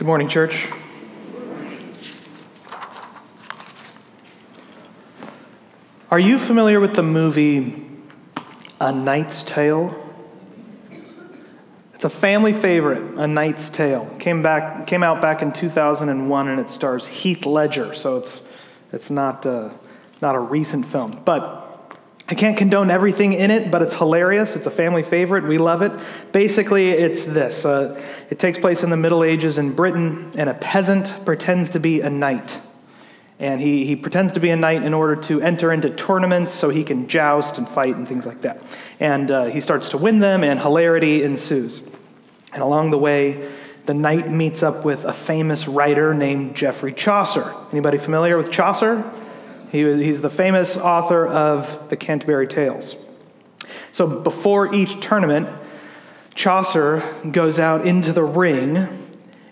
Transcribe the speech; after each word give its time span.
Good 0.00 0.06
morning, 0.06 0.28
church. 0.28 0.66
Are 6.10 6.18
you 6.18 6.38
familiar 6.38 6.80
with 6.80 6.94
the 6.94 7.02
movie 7.02 7.86
A 8.80 8.92
Knight's 8.92 9.42
Tale? 9.42 9.94
It's 11.92 12.06
a 12.06 12.08
family 12.08 12.54
favorite, 12.54 13.18
A 13.18 13.26
Knight's 13.26 13.68
Tale. 13.68 14.08
Came 14.18 14.40
back, 14.40 14.86
came 14.86 15.02
out 15.02 15.20
back 15.20 15.42
in 15.42 15.52
2001, 15.52 16.48
and 16.48 16.58
it 16.58 16.70
stars 16.70 17.04
Heath 17.04 17.44
Ledger. 17.44 17.92
So 17.92 18.16
it's 18.16 18.40
it's 18.94 19.10
not 19.10 19.44
uh, 19.44 19.68
not 20.22 20.34
a 20.34 20.40
recent 20.40 20.86
film, 20.86 21.20
but 21.26 21.59
I 22.30 22.34
can't 22.34 22.56
condone 22.56 22.92
everything 22.92 23.32
in 23.32 23.50
it, 23.50 23.72
but 23.72 23.82
it's 23.82 23.94
hilarious. 23.94 24.54
It's 24.54 24.66
a 24.66 24.70
family 24.70 25.02
favorite. 25.02 25.42
We 25.42 25.58
love 25.58 25.82
it. 25.82 25.90
Basically, 26.30 26.90
it's 26.90 27.24
this 27.24 27.64
uh, 27.64 28.00
it 28.30 28.38
takes 28.38 28.56
place 28.56 28.84
in 28.84 28.90
the 28.90 28.96
Middle 28.96 29.24
Ages 29.24 29.58
in 29.58 29.72
Britain, 29.72 30.30
and 30.36 30.48
a 30.48 30.54
peasant 30.54 31.12
pretends 31.24 31.70
to 31.70 31.80
be 31.80 32.02
a 32.02 32.08
knight. 32.08 32.60
And 33.40 33.60
he, 33.60 33.84
he 33.84 33.96
pretends 33.96 34.32
to 34.34 34.40
be 34.40 34.50
a 34.50 34.56
knight 34.56 34.84
in 34.84 34.94
order 34.94 35.16
to 35.22 35.40
enter 35.40 35.72
into 35.72 35.90
tournaments 35.90 36.52
so 36.52 36.68
he 36.68 36.84
can 36.84 37.08
joust 37.08 37.58
and 37.58 37.68
fight 37.68 37.96
and 37.96 38.06
things 38.06 38.26
like 38.26 38.42
that. 38.42 38.62
And 39.00 39.30
uh, 39.30 39.46
he 39.46 39.60
starts 39.60 39.88
to 39.88 39.98
win 39.98 40.20
them, 40.20 40.44
and 40.44 40.60
hilarity 40.60 41.24
ensues. 41.24 41.82
And 42.52 42.62
along 42.62 42.90
the 42.90 42.98
way, 42.98 43.50
the 43.86 43.94
knight 43.94 44.30
meets 44.30 44.62
up 44.62 44.84
with 44.84 45.04
a 45.04 45.12
famous 45.12 45.66
writer 45.66 46.14
named 46.14 46.54
Geoffrey 46.54 46.92
Chaucer. 46.92 47.52
Anybody 47.72 47.98
familiar 47.98 48.36
with 48.36 48.52
Chaucer? 48.52 49.10
He, 49.70 49.82
he's 50.02 50.20
the 50.20 50.30
famous 50.30 50.76
author 50.76 51.26
of 51.26 51.88
the 51.88 51.96
Canterbury 51.96 52.46
Tales. 52.46 52.96
So 53.92 54.06
before 54.06 54.74
each 54.74 55.00
tournament, 55.00 55.48
Chaucer 56.34 57.02
goes 57.30 57.58
out 57.58 57.86
into 57.86 58.12
the 58.12 58.24
ring, 58.24 58.88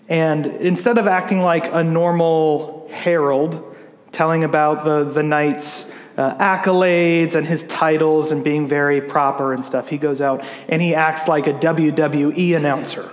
and 0.07 0.45
instead 0.45 0.97
of 0.97 1.07
acting 1.07 1.41
like 1.41 1.71
a 1.73 1.83
normal 1.83 2.89
herald, 2.91 3.75
telling 4.11 4.43
about 4.43 4.83
the, 4.83 5.03
the 5.03 5.23
knight's 5.23 5.85
uh, 6.19 6.35
accolades 6.35 7.35
and 7.35 7.47
his 7.47 7.63
titles 7.63 8.33
and 8.33 8.43
being 8.43 8.67
very 8.67 8.99
proper 8.99 9.53
and 9.53 9.65
stuff. 9.65 9.87
He 9.87 9.97
goes 9.97 10.19
out 10.19 10.43
and 10.67 10.81
he 10.81 10.93
acts 10.93 11.29
like 11.29 11.47
a 11.47 11.53
WWE 11.53 12.57
announcer. 12.57 13.09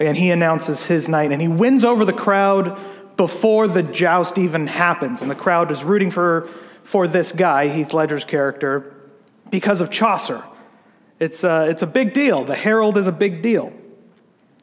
And 0.00 0.16
he 0.16 0.30
announces 0.32 0.82
his 0.82 1.08
knight 1.08 1.30
and 1.30 1.40
he 1.40 1.46
wins 1.46 1.84
over 1.84 2.04
the 2.04 2.12
crowd 2.12 2.78
before 3.16 3.68
the 3.68 3.82
joust 3.82 4.38
even 4.38 4.66
happens. 4.66 5.22
And 5.22 5.30
the 5.30 5.34
crowd 5.34 5.70
is 5.70 5.84
rooting 5.84 6.10
for, 6.10 6.48
for 6.82 7.08
this 7.08 7.32
guy, 7.32 7.68
Heath 7.68 7.92
Ledger's 7.92 8.24
character, 8.24 8.94
because 9.50 9.80
of 9.80 9.90
Chaucer. 9.90 10.42
It's 11.18 11.44
a, 11.44 11.50
uh, 11.50 11.64
it's 11.64 11.82
a 11.82 11.86
big 11.86 12.12
deal. 12.12 12.44
The 12.44 12.54
herald 12.54 12.98
is 12.98 13.06
a 13.06 13.12
big 13.12 13.40
deal. 13.42 13.72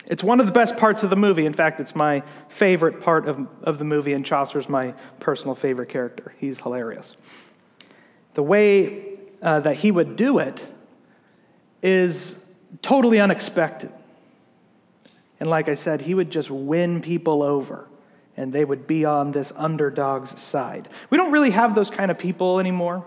It's 0.07 0.23
one 0.23 0.39
of 0.39 0.45
the 0.45 0.51
best 0.51 0.77
parts 0.77 1.03
of 1.03 1.09
the 1.09 1.15
movie. 1.15 1.45
In 1.45 1.53
fact, 1.53 1.79
it's 1.79 1.95
my 1.95 2.23
favorite 2.49 3.01
part 3.01 3.27
of, 3.27 3.47
of 3.63 3.77
the 3.79 3.85
movie, 3.85 4.13
and 4.13 4.25
Chaucer's 4.25 4.67
my 4.67 4.93
personal 5.19 5.55
favorite 5.55 5.89
character. 5.89 6.35
He's 6.37 6.59
hilarious. 6.59 7.15
The 8.33 8.43
way 8.43 9.17
uh, 9.41 9.61
that 9.61 9.75
he 9.75 9.91
would 9.91 10.15
do 10.15 10.39
it 10.39 10.65
is 11.81 12.35
totally 12.81 13.19
unexpected. 13.19 13.91
And 15.39 15.49
like 15.49 15.69
I 15.69 15.73
said, 15.73 16.01
he 16.01 16.13
would 16.13 16.31
just 16.31 16.49
win 16.49 17.01
people 17.01 17.41
over, 17.43 17.87
and 18.35 18.51
they 18.51 18.65
would 18.65 18.87
be 18.87 19.05
on 19.05 19.31
this 19.31 19.51
underdog's 19.55 20.39
side. 20.41 20.89
We 21.09 21.17
don't 21.17 21.31
really 21.31 21.51
have 21.51 21.75
those 21.75 21.89
kind 21.89 22.09
of 22.09 22.17
people 22.17 22.59
anymore 22.59 23.05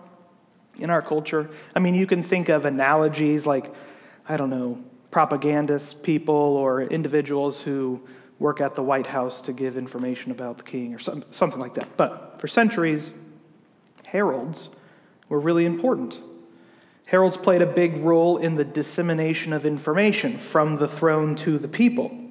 in 0.79 0.91
our 0.91 1.03
culture. 1.03 1.51
I 1.75 1.81
mean, 1.81 1.95
you 1.95 2.07
can 2.07 2.23
think 2.23 2.49
of 2.49 2.65
analogies 2.65 3.47
like, 3.47 3.73
I 4.29 4.37
don't 4.37 4.51
know, 4.51 4.83
propagandist 5.11 6.03
people, 6.03 6.35
or 6.35 6.83
individuals 6.83 7.61
who 7.61 8.01
work 8.39 8.61
at 8.61 8.75
the 8.75 8.83
White 8.83 9.07
House 9.07 9.41
to 9.43 9.53
give 9.53 9.79
information 9.79 10.31
about 10.31 10.59
the 10.59 10.65
king 10.65 10.95
or 10.95 10.99
some, 10.99 11.25
something 11.31 11.61
like 11.61 11.75
that. 11.75 11.97
But 11.97 12.37
for 12.39 12.49
centuries, 12.49 13.11
heralds 14.07 14.69
were 15.29 15.41
really 15.41 15.65
important. 15.65 16.21
Heralds 17.07 17.37
played 17.37 17.63
a 17.63 17.67
big 17.67 17.99
role 17.99 18.37
in 18.37 18.57
the 18.57 18.65
dissemination 18.65 19.53
of 19.53 19.65
information 19.65 20.39
from 20.39 20.77
the 20.77 20.89
throne 20.89 21.35
to 21.37 21.57
the 21.57 21.69
people. 21.69 22.26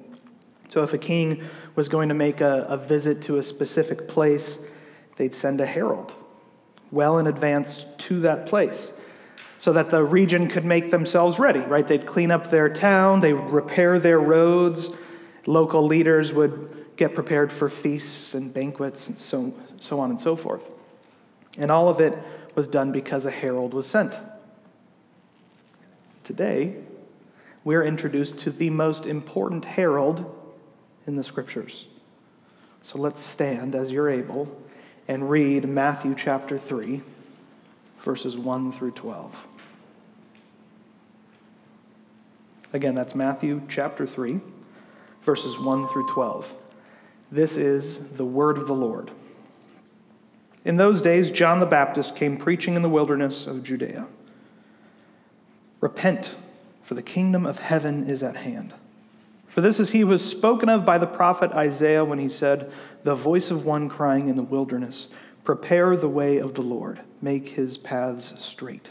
So 0.68 0.82
if 0.82 0.92
a 0.92 0.98
king 0.98 1.42
was 1.74 1.88
going 1.88 2.08
to 2.08 2.14
make 2.14 2.40
a, 2.40 2.66
a 2.68 2.76
visit 2.76 3.22
to 3.22 3.38
a 3.38 3.42
specific 3.42 4.08
place, 4.08 4.58
they'd 5.16 5.34
send 5.34 5.60
a 5.60 5.66
herald 5.66 6.14
well 6.90 7.18
in 7.18 7.26
advance 7.26 7.84
to 7.98 8.20
that 8.20 8.46
place 8.46 8.92
so 9.58 9.72
that 9.72 9.90
the 9.90 10.02
region 10.04 10.48
could 10.48 10.64
make 10.64 10.90
themselves 10.90 11.38
ready, 11.38 11.60
right? 11.60 11.86
They'd 11.86 12.06
clean 12.06 12.30
up 12.30 12.48
their 12.48 12.68
town, 12.68 13.20
they 13.20 13.32
would 13.32 13.50
repair 13.50 13.98
their 13.98 14.20
roads, 14.20 14.90
local 15.46 15.86
leaders 15.86 16.32
would 16.32 16.86
get 16.96 17.14
prepared 17.14 17.50
for 17.52 17.68
feasts 17.68 18.34
and 18.34 18.52
banquets 18.52 19.08
and 19.08 19.18
so, 19.18 19.54
so 19.80 20.00
on 20.00 20.10
and 20.10 20.20
so 20.20 20.36
forth. 20.36 20.70
And 21.58 21.70
all 21.70 21.88
of 21.88 22.00
it 22.00 22.16
was 22.54 22.66
done 22.66 22.92
because 22.92 23.24
a 23.24 23.30
herald 23.30 23.72
was 23.72 23.86
sent. 23.86 24.14
Today, 26.24 26.76
we're 27.64 27.84
introduced 27.84 28.38
to 28.38 28.50
the 28.50 28.70
most 28.70 29.06
important 29.06 29.64
herald 29.64 30.24
in 31.06 31.16
the 31.16 31.24
scriptures. 31.24 31.86
So 32.82 32.98
let's 32.98 33.20
stand 33.20 33.74
as 33.74 33.90
you're 33.90 34.10
able 34.10 34.48
and 35.08 35.28
read 35.28 35.68
Matthew 35.68 36.14
chapter 36.16 36.58
3 36.58 37.02
verses 38.06 38.36
1 38.38 38.70
through 38.70 38.92
12. 38.92 39.46
Again, 42.72 42.94
that's 42.94 43.16
Matthew 43.16 43.62
chapter 43.68 44.06
3, 44.06 44.40
verses 45.22 45.58
1 45.58 45.88
through 45.88 46.06
12. 46.08 46.54
This 47.32 47.56
is 47.56 47.98
the 48.10 48.24
word 48.24 48.58
of 48.58 48.68
the 48.68 48.74
Lord. 48.74 49.10
In 50.64 50.76
those 50.76 51.02
days, 51.02 51.32
John 51.32 51.58
the 51.58 51.66
Baptist 51.66 52.14
came 52.14 52.36
preaching 52.36 52.76
in 52.76 52.82
the 52.82 52.88
wilderness 52.88 53.48
of 53.48 53.64
Judea 53.64 54.06
Repent, 55.80 56.36
for 56.82 56.94
the 56.94 57.02
kingdom 57.02 57.44
of 57.44 57.58
heaven 57.58 58.08
is 58.08 58.22
at 58.22 58.36
hand. 58.36 58.72
For 59.56 59.62
this 59.62 59.80
is 59.80 59.88
he 59.88 60.00
who 60.00 60.08
was 60.08 60.22
spoken 60.22 60.68
of 60.68 60.84
by 60.84 60.98
the 60.98 61.06
prophet 61.06 61.50
Isaiah 61.52 62.04
when 62.04 62.18
he 62.18 62.28
said, 62.28 62.70
The 63.04 63.14
voice 63.14 63.50
of 63.50 63.64
one 63.64 63.88
crying 63.88 64.28
in 64.28 64.36
the 64.36 64.42
wilderness, 64.42 65.08
Prepare 65.44 65.96
the 65.96 66.10
way 66.10 66.36
of 66.36 66.52
the 66.52 66.60
Lord, 66.60 67.00
make 67.22 67.48
his 67.48 67.78
paths 67.78 68.34
straight. 68.36 68.90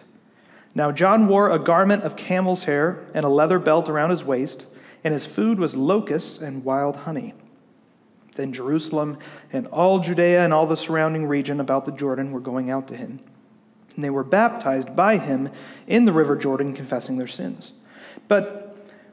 Now 0.73 0.91
John 0.91 1.27
wore 1.27 1.51
a 1.51 1.59
garment 1.59 2.01
of 2.01 2.15
camel's 2.15 2.63
hair 2.63 3.05
and 3.13 3.23
a 3.23 3.29
leather 3.29 3.59
belt 3.59 3.89
around 3.89 4.09
his 4.09 4.23
waist, 4.23 4.65
and 5.03 5.13
his 5.13 5.27
food 5.27 5.59
was 5.59 5.77
locusts 5.77 6.39
and 6.39 6.65
wild 6.65 6.95
honey. 6.95 7.35
Then 8.35 8.51
Jerusalem 8.51 9.19
and 9.53 9.67
all 9.67 9.99
Judea 9.99 10.43
and 10.43 10.51
all 10.51 10.65
the 10.65 10.75
surrounding 10.75 11.27
region 11.27 11.59
about 11.59 11.85
the 11.85 11.91
Jordan 11.91 12.31
were 12.31 12.39
going 12.39 12.71
out 12.71 12.87
to 12.87 12.97
him. 12.97 13.19
And 13.93 14.03
they 14.03 14.09
were 14.09 14.23
baptized 14.23 14.95
by 14.95 15.19
him 15.19 15.49
in 15.85 16.05
the 16.05 16.11
river 16.11 16.35
Jordan, 16.35 16.73
confessing 16.73 17.19
their 17.19 17.27
sins. 17.27 17.73
But 18.27 18.64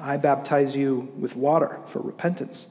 I 0.00 0.16
baptize 0.16 0.76
you 0.76 1.12
with 1.18 1.36
water 1.36 1.78
for 1.86 2.00
repentance, 2.00 2.66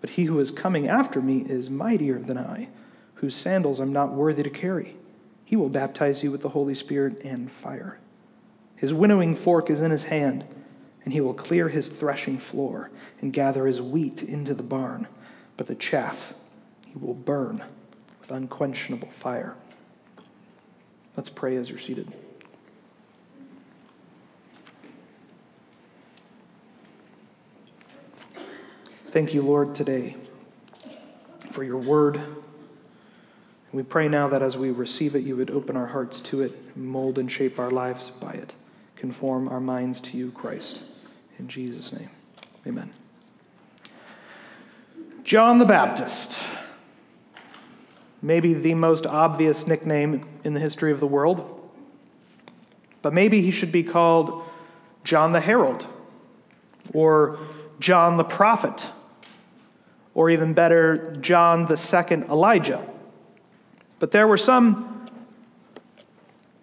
but 0.00 0.10
he 0.10 0.24
who 0.24 0.38
is 0.38 0.50
coming 0.50 0.88
after 0.88 1.20
me 1.20 1.38
is 1.48 1.68
mightier 1.68 2.18
than 2.18 2.38
I 2.38 2.68
whose 3.24 3.34
sandals 3.34 3.80
I'm 3.80 3.92
not 3.92 4.12
worthy 4.12 4.42
to 4.42 4.50
carry. 4.50 4.96
He 5.46 5.56
will 5.56 5.70
baptize 5.70 6.22
you 6.22 6.30
with 6.30 6.42
the 6.42 6.50
Holy 6.50 6.74
Spirit 6.74 7.22
and 7.24 7.50
fire. 7.50 7.98
His 8.76 8.92
winnowing 8.92 9.34
fork 9.34 9.70
is 9.70 9.80
in 9.80 9.90
his 9.90 10.04
hand, 10.04 10.44
and 11.04 11.12
he 11.14 11.22
will 11.22 11.32
clear 11.32 11.68
his 11.70 11.88
threshing 11.88 12.36
floor 12.36 12.90
and 13.22 13.32
gather 13.32 13.66
his 13.66 13.80
wheat 13.80 14.22
into 14.22 14.52
the 14.52 14.62
barn, 14.62 15.06
but 15.56 15.68
the 15.68 15.74
chaff 15.74 16.34
he 16.86 16.98
will 16.98 17.14
burn 17.14 17.62
with 18.20 18.30
unquenchable 18.30 19.08
fire. 19.08 19.54
Let's 21.16 21.30
pray 21.30 21.56
as 21.56 21.70
you're 21.70 21.78
seated. 21.78 22.12
Thank 29.14 29.32
you, 29.32 29.42
Lord, 29.42 29.76
today 29.76 30.16
for 31.48 31.62
your 31.62 31.78
word. 31.78 32.20
We 33.70 33.84
pray 33.84 34.08
now 34.08 34.26
that 34.26 34.42
as 34.42 34.56
we 34.56 34.72
receive 34.72 35.14
it, 35.14 35.22
you 35.22 35.36
would 35.36 35.52
open 35.52 35.76
our 35.76 35.86
hearts 35.86 36.20
to 36.22 36.42
it, 36.42 36.76
mold 36.76 37.20
and 37.20 37.30
shape 37.30 37.60
our 37.60 37.70
lives 37.70 38.10
by 38.10 38.32
it, 38.32 38.54
conform 38.96 39.48
our 39.48 39.60
minds 39.60 40.00
to 40.00 40.16
you, 40.16 40.32
Christ. 40.32 40.82
In 41.38 41.46
Jesus' 41.46 41.92
name, 41.92 42.10
amen. 42.66 42.90
John 45.22 45.60
the 45.60 45.64
Baptist. 45.64 46.42
Maybe 48.20 48.52
the 48.52 48.74
most 48.74 49.06
obvious 49.06 49.64
nickname 49.64 50.26
in 50.42 50.54
the 50.54 50.60
history 50.60 50.90
of 50.90 50.98
the 50.98 51.06
world. 51.06 51.70
But 53.00 53.14
maybe 53.14 53.42
he 53.42 53.52
should 53.52 53.70
be 53.70 53.84
called 53.84 54.42
John 55.04 55.30
the 55.30 55.40
Herald, 55.40 55.86
or 56.92 57.38
John 57.78 58.16
the 58.16 58.24
Prophet, 58.24 58.88
or 60.14 60.30
even 60.30 60.54
better, 60.54 61.16
John 61.20 61.66
the 61.66 61.76
Second 61.76 62.24
Elijah. 62.24 62.84
But 63.98 64.10
there 64.10 64.28
were 64.28 64.38
some 64.38 64.94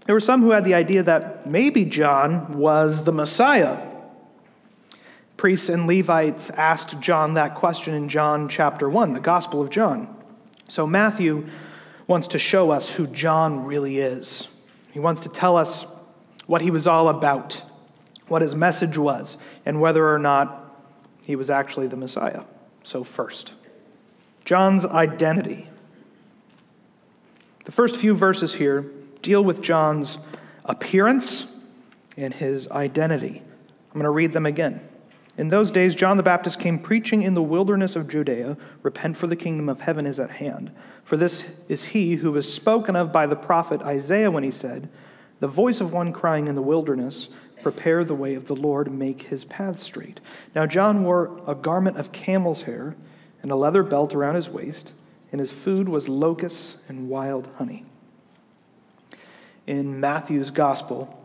there 0.06 0.16
were 0.16 0.20
some 0.20 0.42
who 0.42 0.52
had 0.52 0.66
the 0.66 0.74
idea 0.74 1.04
that 1.04 1.48
maybe 1.48 1.86
John 1.86 2.58
was 2.58 3.04
the 3.04 3.12
Messiah. 3.12 3.88
Priests 5.38 5.70
and 5.70 5.88
Levites 5.88 6.50
asked 6.50 7.00
John 7.00 7.36
that 7.36 7.56
question 7.56 7.94
in 7.94 8.10
John 8.10 8.50
chapter 8.50 8.90
1, 8.90 9.14
the 9.14 9.20
Gospel 9.20 9.62
of 9.62 9.70
John. 9.70 10.14
So 10.68 10.88
Matthew 10.88 11.48
wants 12.08 12.30
to 12.30 12.40
show 12.40 12.72
us 12.72 12.90
who 12.90 13.08
John 13.08 13.64
really 13.64 14.00
is. 14.00 14.48
He 14.92 15.00
wants 15.00 15.22
to 15.22 15.30
tell 15.30 15.56
us 15.56 15.86
what 16.46 16.62
he 16.62 16.72
was 16.72 16.88
all 16.88 17.08
about, 17.08 17.62
what 18.28 18.42
his 18.42 18.56
message 18.56 18.98
was, 18.98 19.38
and 19.66 19.80
whether 19.80 20.14
or 20.14 20.20
not 20.20 20.76
he 21.26 21.36
was 21.36 21.50
actually 21.50 21.88
the 21.88 21.96
Messiah. 21.96 22.44
So, 22.84 23.04
first, 23.04 23.54
John's 24.46 24.86
identity. 24.86 25.68
The 27.66 27.72
first 27.72 27.96
few 27.96 28.16
verses 28.16 28.54
here 28.54 28.92
deal 29.22 29.44
with 29.44 29.62
John's 29.62 30.18
appearance 30.66 31.46
and 32.18 32.34
his 32.34 32.70
identity. 32.72 33.42
I'm 33.92 33.94
going 33.94 34.04
to 34.04 34.10
read 34.10 34.34
them 34.34 34.46
again. 34.46 34.82
In 35.38 35.48
those 35.48 35.72
days, 35.72 35.96
John 35.96 36.18
the 36.18 36.24
Baptist 36.24 36.60
came 36.60 36.78
preaching 36.78 37.22
in 37.22 37.34
the 37.34 37.42
wilderness 37.42 37.96
of 37.96 38.08
Judea 38.08 38.58
Repent, 38.84 39.16
for 39.16 39.28
the 39.28 39.36
kingdom 39.36 39.70
of 39.70 39.82
heaven 39.82 40.06
is 40.06 40.20
at 40.20 40.30
hand. 40.30 40.72
For 41.04 41.18
this 41.18 41.46
is 41.68 41.84
he 41.84 42.16
who 42.16 42.32
was 42.32 42.52
spoken 42.52 42.96
of 42.96 43.12
by 43.12 43.28
the 43.28 43.36
prophet 43.36 43.82
Isaiah 43.82 44.32
when 44.32 44.44
he 44.44 44.52
said, 44.52 44.90
The 45.40 45.48
voice 45.48 45.82
of 45.82 45.94
one 45.94 46.14
crying 46.14 46.48
in 46.48 46.56
the 46.56 46.62
wilderness, 46.62 47.30
Prepare 47.64 48.04
the 48.04 48.16
way 48.16 48.36
of 48.36 48.46
the 48.46 48.56
Lord, 48.56 48.92
make 48.92 49.24
his 49.24 49.46
path 49.46 49.80
straight. 49.80 50.20
Now, 50.56 50.66
John 50.66 51.04
wore 51.04 51.42
a 51.48 51.56
garment 51.56 51.98
of 51.98 52.12
camel's 52.12 52.64
hair 52.64 52.96
and 53.42 53.52
a 53.52 53.56
leather 53.56 53.84
belt 53.84 54.14
around 54.14 54.36
his 54.36 54.50
waist, 54.50 54.94
and 55.32 55.40
his 55.40 55.52
food 55.52 55.90
was 55.90 56.10
locusts 56.10 56.78
and 56.88 57.10
wild 57.10 57.48
honey 57.56 57.86
in 59.68 60.00
Matthew's 60.00 60.52
gospel, 60.52 61.18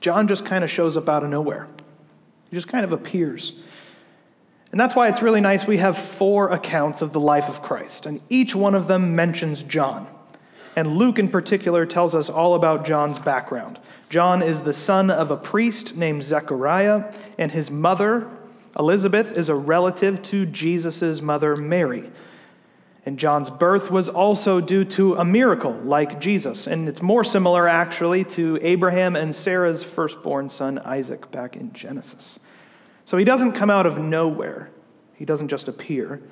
John 0.00 0.28
just 0.28 0.46
kind 0.46 0.62
of 0.64 0.70
shows 0.70 0.96
up 0.96 1.08
out 1.08 1.24
of 1.24 1.30
nowhere. 1.30 1.68
He 2.50 2.56
just 2.56 2.68
kind 2.68 2.84
of 2.84 2.92
appears. 2.92 3.52
And 4.70 4.80
that's 4.80 4.94
why 4.94 5.08
it's 5.08 5.22
really 5.22 5.40
nice 5.40 5.66
we 5.66 5.78
have 5.78 5.98
four 5.98 6.50
accounts 6.50 7.02
of 7.02 7.12
the 7.12 7.20
life 7.20 7.48
of 7.48 7.62
Christ, 7.62 8.06
and 8.06 8.20
each 8.28 8.54
one 8.54 8.74
of 8.74 8.86
them 8.86 9.16
mentions 9.16 9.62
John. 9.62 10.06
And 10.78 10.96
Luke, 10.96 11.18
in 11.18 11.28
particular, 11.28 11.84
tells 11.84 12.14
us 12.14 12.30
all 12.30 12.54
about 12.54 12.84
John's 12.84 13.18
background. 13.18 13.80
John 14.10 14.42
is 14.42 14.62
the 14.62 14.72
son 14.72 15.10
of 15.10 15.32
a 15.32 15.36
priest 15.36 15.96
named 15.96 16.22
Zechariah, 16.22 17.12
and 17.36 17.50
his 17.50 17.68
mother, 17.68 18.30
Elizabeth, 18.78 19.36
is 19.36 19.48
a 19.48 19.56
relative 19.56 20.22
to 20.22 20.46
Jesus' 20.46 21.20
mother, 21.20 21.56
Mary. 21.56 22.08
And 23.04 23.18
John's 23.18 23.50
birth 23.50 23.90
was 23.90 24.08
also 24.08 24.60
due 24.60 24.84
to 24.84 25.16
a 25.16 25.24
miracle, 25.24 25.72
like 25.72 26.20
Jesus. 26.20 26.68
And 26.68 26.88
it's 26.88 27.02
more 27.02 27.24
similar, 27.24 27.66
actually, 27.66 28.22
to 28.36 28.60
Abraham 28.62 29.16
and 29.16 29.34
Sarah's 29.34 29.82
firstborn 29.82 30.48
son, 30.48 30.78
Isaac, 30.78 31.28
back 31.32 31.56
in 31.56 31.72
Genesis. 31.72 32.38
So 33.04 33.16
he 33.16 33.24
doesn't 33.24 33.54
come 33.54 33.68
out 33.68 33.86
of 33.86 33.98
nowhere, 33.98 34.70
he 35.16 35.24
doesn't 35.24 35.48
just 35.48 35.66
appear. 35.66 36.22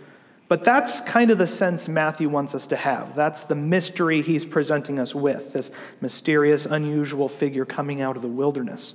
But 0.49 0.65
that's 0.65 1.01
kind 1.01 1.31
of 1.31 1.39
the 1.39 1.47
sense 1.47 1.89
Matthew 1.89 2.29
wants 2.29 2.55
us 2.55 2.69
to 2.69 2.77
have. 2.77 3.17
That's 3.17 3.43
the 3.43 3.57
mystery 3.57 4.23
he's 4.23 4.45
presenting 4.45 4.99
us 4.99 5.15
with 5.15 5.53
this 5.53 5.71
mysterious, 6.01 6.67
unusual 6.67 7.29
figure 7.29 7.65
coming 7.65 8.01
out 8.01 8.15
of 8.17 8.23
the 8.23 8.29
wilderness. 8.29 8.95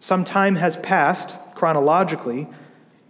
Some 0.00 0.24
time 0.24 0.56
has 0.56 0.76
passed, 0.76 1.38
chronologically, 1.54 2.48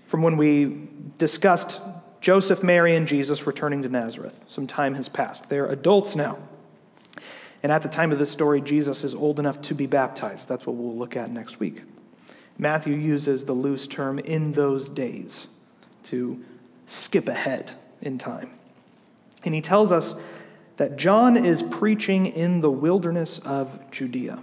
from 0.03 0.21
when 0.23 0.37
we 0.37 0.89
discussed 1.17 1.81
Joseph, 2.21 2.63
Mary, 2.63 2.95
and 2.95 3.09
Jesus 3.09 3.47
returning 3.47 3.83
to 3.83 3.89
Nazareth. 3.89 4.39
Some 4.47 4.67
time 4.67 4.95
has 4.95 5.09
passed. 5.09 5.49
They're 5.49 5.67
adults 5.67 6.15
now. 6.15 6.39
And 7.63 7.73
at 7.73 7.83
the 7.83 7.89
time 7.89 8.13
of 8.13 8.19
this 8.19 8.31
story, 8.31 8.61
Jesus 8.61 9.05
is 9.05 9.15
old 9.15 9.39
enough 9.39 9.63
to 9.63 9.75
be 9.75 9.87
baptized. 9.87 10.49
That's 10.49 10.67
what 10.67 10.77
we'll 10.77 10.97
look 10.97 11.17
at 11.17 11.31
next 11.31 11.59
week. 11.59 11.83
Matthew 12.59 12.95
uses 12.95 13.45
the 13.45 13.55
loose 13.55 13.87
term 13.87 14.19
in 14.19 14.53
those 14.53 14.89
days 14.89 15.49
to 16.05 16.45
skip 16.87 17.29
ahead 17.29 17.73
in 18.01 18.19
time. 18.19 18.51
And 19.45 19.55
he 19.55 19.61
tells 19.61 19.91
us 19.91 20.15
that 20.77 20.97
John 20.97 21.37
is 21.37 21.63
preaching 21.63 22.27
in 22.27 22.61
the 22.61 22.71
wilderness 22.71 23.39
of 23.41 23.91
Judea. 23.91 24.39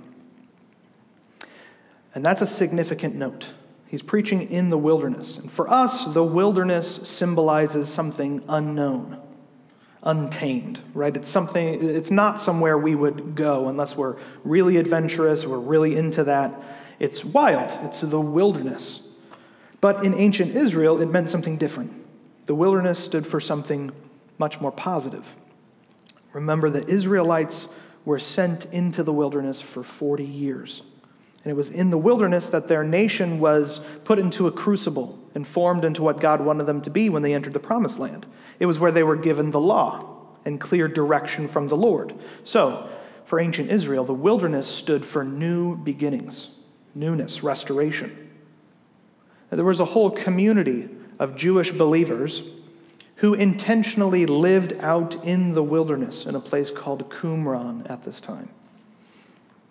And 2.16 2.26
that's 2.26 2.42
a 2.42 2.48
significant 2.48 3.16
note. 3.16 3.48
He's 3.88 4.02
preaching 4.02 4.52
in 4.52 4.70
the 4.70 4.78
wilderness. 4.78 5.38
And 5.38 5.52
for 5.52 5.70
us, 5.70 6.06
the 6.06 6.24
wilderness 6.24 7.00
symbolizes 7.04 7.90
something 7.90 8.44
unknown, 8.48 9.20
untamed, 10.04 10.80
right? 10.94 11.16
It's 11.16 11.30
something, 11.30 11.90
it's 11.90 12.12
not 12.12 12.42
somewhere 12.42 12.78
we 12.78 12.94
would 12.94 13.36
go 13.36 13.68
unless 13.68 13.96
we're 13.98 14.18
really 14.44 14.78
adventurous, 14.78 15.46
we're 15.46 15.58
really 15.58 15.96
into 15.96 16.24
that. 16.26 16.54
It's 17.00 17.26
wild, 17.26 17.78
it's 17.86 18.02
the 18.02 18.22
wilderness. 18.22 19.08
But 19.82 20.04
in 20.04 20.14
ancient 20.14 20.56
Israel, 20.56 21.02
it 21.02 21.08
meant 21.08 21.30
something 21.30 21.58
different. 21.58 21.99
The 22.50 22.56
wilderness 22.56 22.98
stood 22.98 23.28
for 23.28 23.40
something 23.40 23.92
much 24.40 24.60
more 24.60 24.72
positive. 24.72 25.36
Remember, 26.34 26.72
the 26.72 26.84
Israelites 26.90 27.68
were 28.06 28.18
sent 28.18 28.66
into 28.74 29.04
the 29.04 29.14
wilderness 29.14 29.62
for 29.62 29.84
40 29.84 30.26
years. 30.26 30.82
And 31.44 31.52
it 31.52 31.54
was 31.54 31.70
in 31.70 31.92
the 31.92 31.98
wilderness 32.00 32.50
that 32.50 32.68
their 32.68 32.84
nation 32.84 33.40
was 33.40 33.82
put 34.04 34.18
into 34.18 34.48
a 34.48 34.52
crucible 34.52 35.20
and 35.36 35.46
formed 35.46 35.86
into 35.86 36.02
what 36.02 36.20
God 36.20 36.42
wanted 36.42 36.66
them 36.66 36.82
to 36.82 36.90
be 36.90 37.08
when 37.08 37.22
they 37.22 37.36
entered 37.36 37.54
the 37.54 37.60
promised 37.60 38.00
land. 38.00 38.26
It 38.60 38.66
was 38.66 38.80
where 38.80 38.92
they 38.92 39.04
were 39.04 39.16
given 39.16 39.52
the 39.52 39.62
law 39.62 40.18
and 40.44 40.60
clear 40.60 40.88
direction 40.88 41.48
from 41.48 41.68
the 41.68 41.78
Lord. 41.78 42.16
So, 42.44 42.90
for 43.26 43.40
ancient 43.40 43.70
Israel, 43.70 44.06
the 44.06 44.14
wilderness 44.16 44.68
stood 44.68 45.06
for 45.06 45.24
new 45.24 45.78
beginnings, 45.78 46.50
newness, 46.96 47.44
restoration. 47.44 48.32
And 49.52 49.60
there 49.60 49.66
was 49.68 49.82
a 49.82 49.86
whole 49.86 50.10
community 50.10 50.90
of 51.20 51.36
Jewish 51.36 51.72
believers 51.72 52.42
who 53.18 53.34
intentionally 53.34 54.26
lived 54.26 54.74
out 54.80 55.26
in 55.26 55.54
the 55.54 55.64
wilderness 55.64 56.26
in 56.26 56.36
a 56.36 56.40
place 56.40 56.72
called 56.72 57.10
Qumran 57.10 57.90
at 57.90 58.04
this 58.04 58.22
time. 58.22 58.50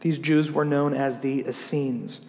These 0.01 0.19
Jews 0.19 0.53
were 0.53 0.67
known 0.67 0.93
as 0.95 1.21
the 1.21 1.47
Essenes. 1.49 2.21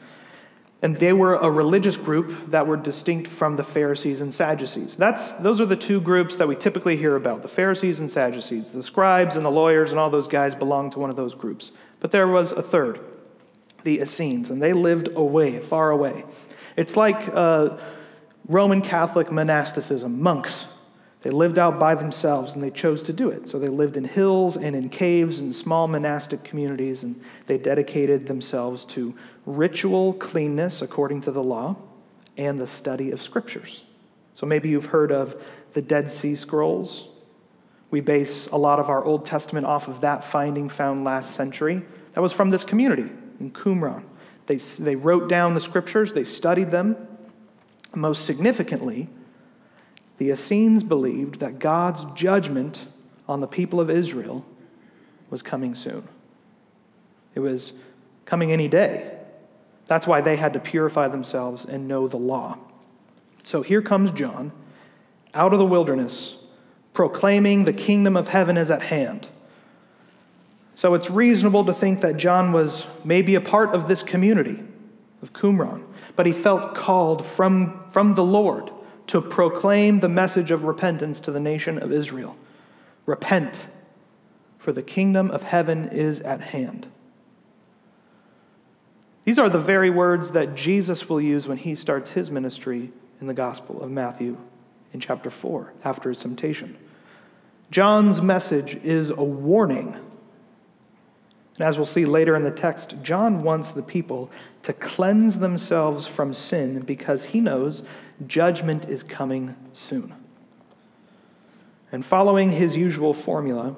And 0.81 0.95
they 0.95 1.11
were 1.11 1.35
a 1.35 1.51
religious 1.51 1.97
group 1.97 2.51
that 2.51 2.65
were 2.65 2.77
distinct 2.77 3.27
from 3.27 3.57
the 3.57 3.65
Pharisees 3.65 4.21
and 4.21 4.33
Sadducees. 4.33 4.95
That's, 4.95 5.33
those 5.33 5.59
are 5.59 5.65
the 5.65 5.75
two 5.75 5.99
groups 5.99 6.37
that 6.37 6.47
we 6.47 6.55
typically 6.55 6.95
hear 6.95 7.17
about 7.17 7.41
the 7.41 7.49
Pharisees 7.49 7.99
and 7.99 8.09
Sadducees. 8.09 8.71
The 8.71 8.81
scribes 8.81 9.35
and 9.35 9.43
the 9.43 9.51
lawyers 9.51 9.91
and 9.91 9.99
all 9.99 10.09
those 10.09 10.29
guys 10.29 10.55
belonged 10.55 10.93
to 10.93 10.99
one 10.99 11.09
of 11.09 11.17
those 11.17 11.35
groups. 11.35 11.73
But 11.99 12.11
there 12.11 12.29
was 12.29 12.53
a 12.53 12.61
third, 12.61 13.01
the 13.83 13.99
Essenes, 13.99 14.49
and 14.49 14.63
they 14.63 14.71
lived 14.71 15.09
away, 15.17 15.59
far 15.59 15.91
away. 15.91 16.23
It's 16.77 16.95
like 16.95 17.27
uh, 17.27 17.77
Roman 18.49 18.81
Catholic 18.81 19.31
monasticism, 19.31 20.21
monks 20.21 20.65
they 21.21 21.31
lived 21.31 21.59
out 21.59 21.79
by 21.79 21.95
themselves 21.95 22.53
and 22.53 22.63
they 22.63 22.71
chose 22.71 23.03
to 23.03 23.13
do 23.13 23.29
it. 23.29 23.49
So 23.49 23.59
they 23.59 23.67
lived 23.67 23.97
in 23.97 24.05
hills 24.05 24.55
and 24.55 24.75
in 24.75 24.89
caves 24.89 25.41
and 25.41 25.53
small 25.53 25.87
monastic 25.87 26.43
communities, 26.43 27.03
and 27.03 27.21
they 27.47 27.57
dedicated 27.57 28.25
themselves 28.25 28.85
to 28.85 29.13
ritual 29.45 30.13
cleanness 30.13 30.81
according 30.81 31.21
to 31.21 31.31
the 31.31 31.43
law 31.43 31.75
and 32.37 32.57
the 32.57 32.67
study 32.67 33.11
of 33.11 33.21
scriptures. 33.21 33.83
So 34.33 34.45
maybe 34.45 34.69
you've 34.69 34.85
heard 34.85 35.11
of 35.11 35.35
the 35.73 35.81
Dead 35.81 36.09
Sea 36.09 36.35
Scrolls. 36.35 37.09
We 37.91 37.99
base 37.99 38.47
a 38.47 38.57
lot 38.57 38.79
of 38.79 38.89
our 38.89 39.03
Old 39.03 39.25
Testament 39.25 39.65
off 39.65 39.89
of 39.89 40.01
that 40.01 40.23
finding 40.23 40.69
found 40.69 41.03
last 41.03 41.35
century. 41.35 41.81
That 42.13 42.21
was 42.21 42.31
from 42.31 42.49
this 42.49 42.63
community 42.63 43.09
in 43.41 43.51
Qumran. 43.51 44.03
They, 44.45 44.55
they 44.55 44.95
wrote 44.95 45.27
down 45.27 45.53
the 45.53 45.59
scriptures, 45.59 46.13
they 46.13 46.23
studied 46.23 46.71
them. 46.71 46.95
Most 47.95 48.25
significantly, 48.25 49.09
the 50.17 50.29
Essenes 50.31 50.83
believed 50.83 51.39
that 51.39 51.59
God's 51.59 52.05
judgment 52.13 52.85
on 53.27 53.39
the 53.39 53.47
people 53.47 53.79
of 53.79 53.89
Israel 53.89 54.45
was 55.29 55.41
coming 55.41 55.75
soon. 55.75 56.07
It 57.35 57.39
was 57.39 57.73
coming 58.25 58.51
any 58.51 58.67
day. 58.67 59.17
That's 59.85 60.05
why 60.05 60.21
they 60.21 60.35
had 60.35 60.53
to 60.53 60.59
purify 60.59 61.07
themselves 61.07 61.65
and 61.65 61.87
know 61.87 62.07
the 62.07 62.17
law. 62.17 62.57
So 63.43 63.61
here 63.61 63.81
comes 63.81 64.11
John 64.11 64.51
out 65.33 65.53
of 65.53 65.59
the 65.59 65.65
wilderness, 65.65 66.35
proclaiming 66.93 67.65
the 67.65 67.73
kingdom 67.73 68.15
of 68.17 68.27
heaven 68.27 68.57
is 68.57 68.69
at 68.69 68.81
hand. 68.81 69.27
So 70.75 70.93
it's 70.93 71.09
reasonable 71.09 71.65
to 71.65 71.73
think 71.73 72.01
that 72.01 72.17
John 72.17 72.51
was 72.51 72.85
maybe 73.03 73.35
a 73.35 73.41
part 73.41 73.73
of 73.73 73.87
this 73.87 74.03
community 74.03 74.63
of 75.21 75.33
Qumran, 75.33 75.83
but 76.19 76.25
he 76.25 76.33
felt 76.33 76.75
called 76.75 77.25
from, 77.25 77.81
from 77.87 78.13
the 78.13 78.25
Lord 78.25 78.71
to 79.07 79.21
proclaim 79.21 80.01
the 80.01 80.09
message 80.09 80.51
of 80.51 80.65
repentance 80.65 81.21
to 81.21 81.31
the 81.31 81.39
nation 81.39 81.81
of 81.81 81.93
Israel. 81.93 82.35
Repent, 83.05 83.67
for 84.57 84.73
the 84.73 84.81
kingdom 84.81 85.31
of 85.31 85.43
heaven 85.43 85.87
is 85.93 86.19
at 86.19 86.41
hand. 86.41 86.87
These 89.23 89.39
are 89.39 89.47
the 89.47 89.59
very 89.59 89.89
words 89.89 90.33
that 90.33 90.55
Jesus 90.55 91.07
will 91.07 91.21
use 91.21 91.47
when 91.47 91.55
he 91.55 91.73
starts 91.73 92.11
his 92.11 92.29
ministry 92.29 92.91
in 93.21 93.27
the 93.27 93.33
Gospel 93.33 93.81
of 93.81 93.89
Matthew 93.89 94.35
in 94.91 94.99
chapter 94.99 95.29
4 95.29 95.71
after 95.85 96.09
his 96.09 96.19
temptation. 96.19 96.77
John's 97.71 98.21
message 98.21 98.75
is 98.83 99.09
a 99.09 99.23
warning. 99.23 99.95
And 101.59 101.67
as 101.67 101.77
we'll 101.77 101.85
see 101.85 102.05
later 102.05 102.37
in 102.37 102.43
the 102.43 102.51
text, 102.51 102.95
John 103.03 103.43
wants 103.43 103.71
the 103.71 103.83
people 103.83 104.31
to 104.63 104.71
cleanse 104.71 105.39
themselves 105.39 106.07
from 106.07 106.33
sin 106.33 106.79
because 106.79 107.25
he 107.25 107.41
knows 107.41 107.83
judgment 108.25 108.87
is 108.87 109.03
coming 109.03 109.57
soon. 109.73 110.13
And 111.91 112.05
following 112.05 112.51
his 112.51 112.77
usual 112.77 113.13
formula, 113.13 113.75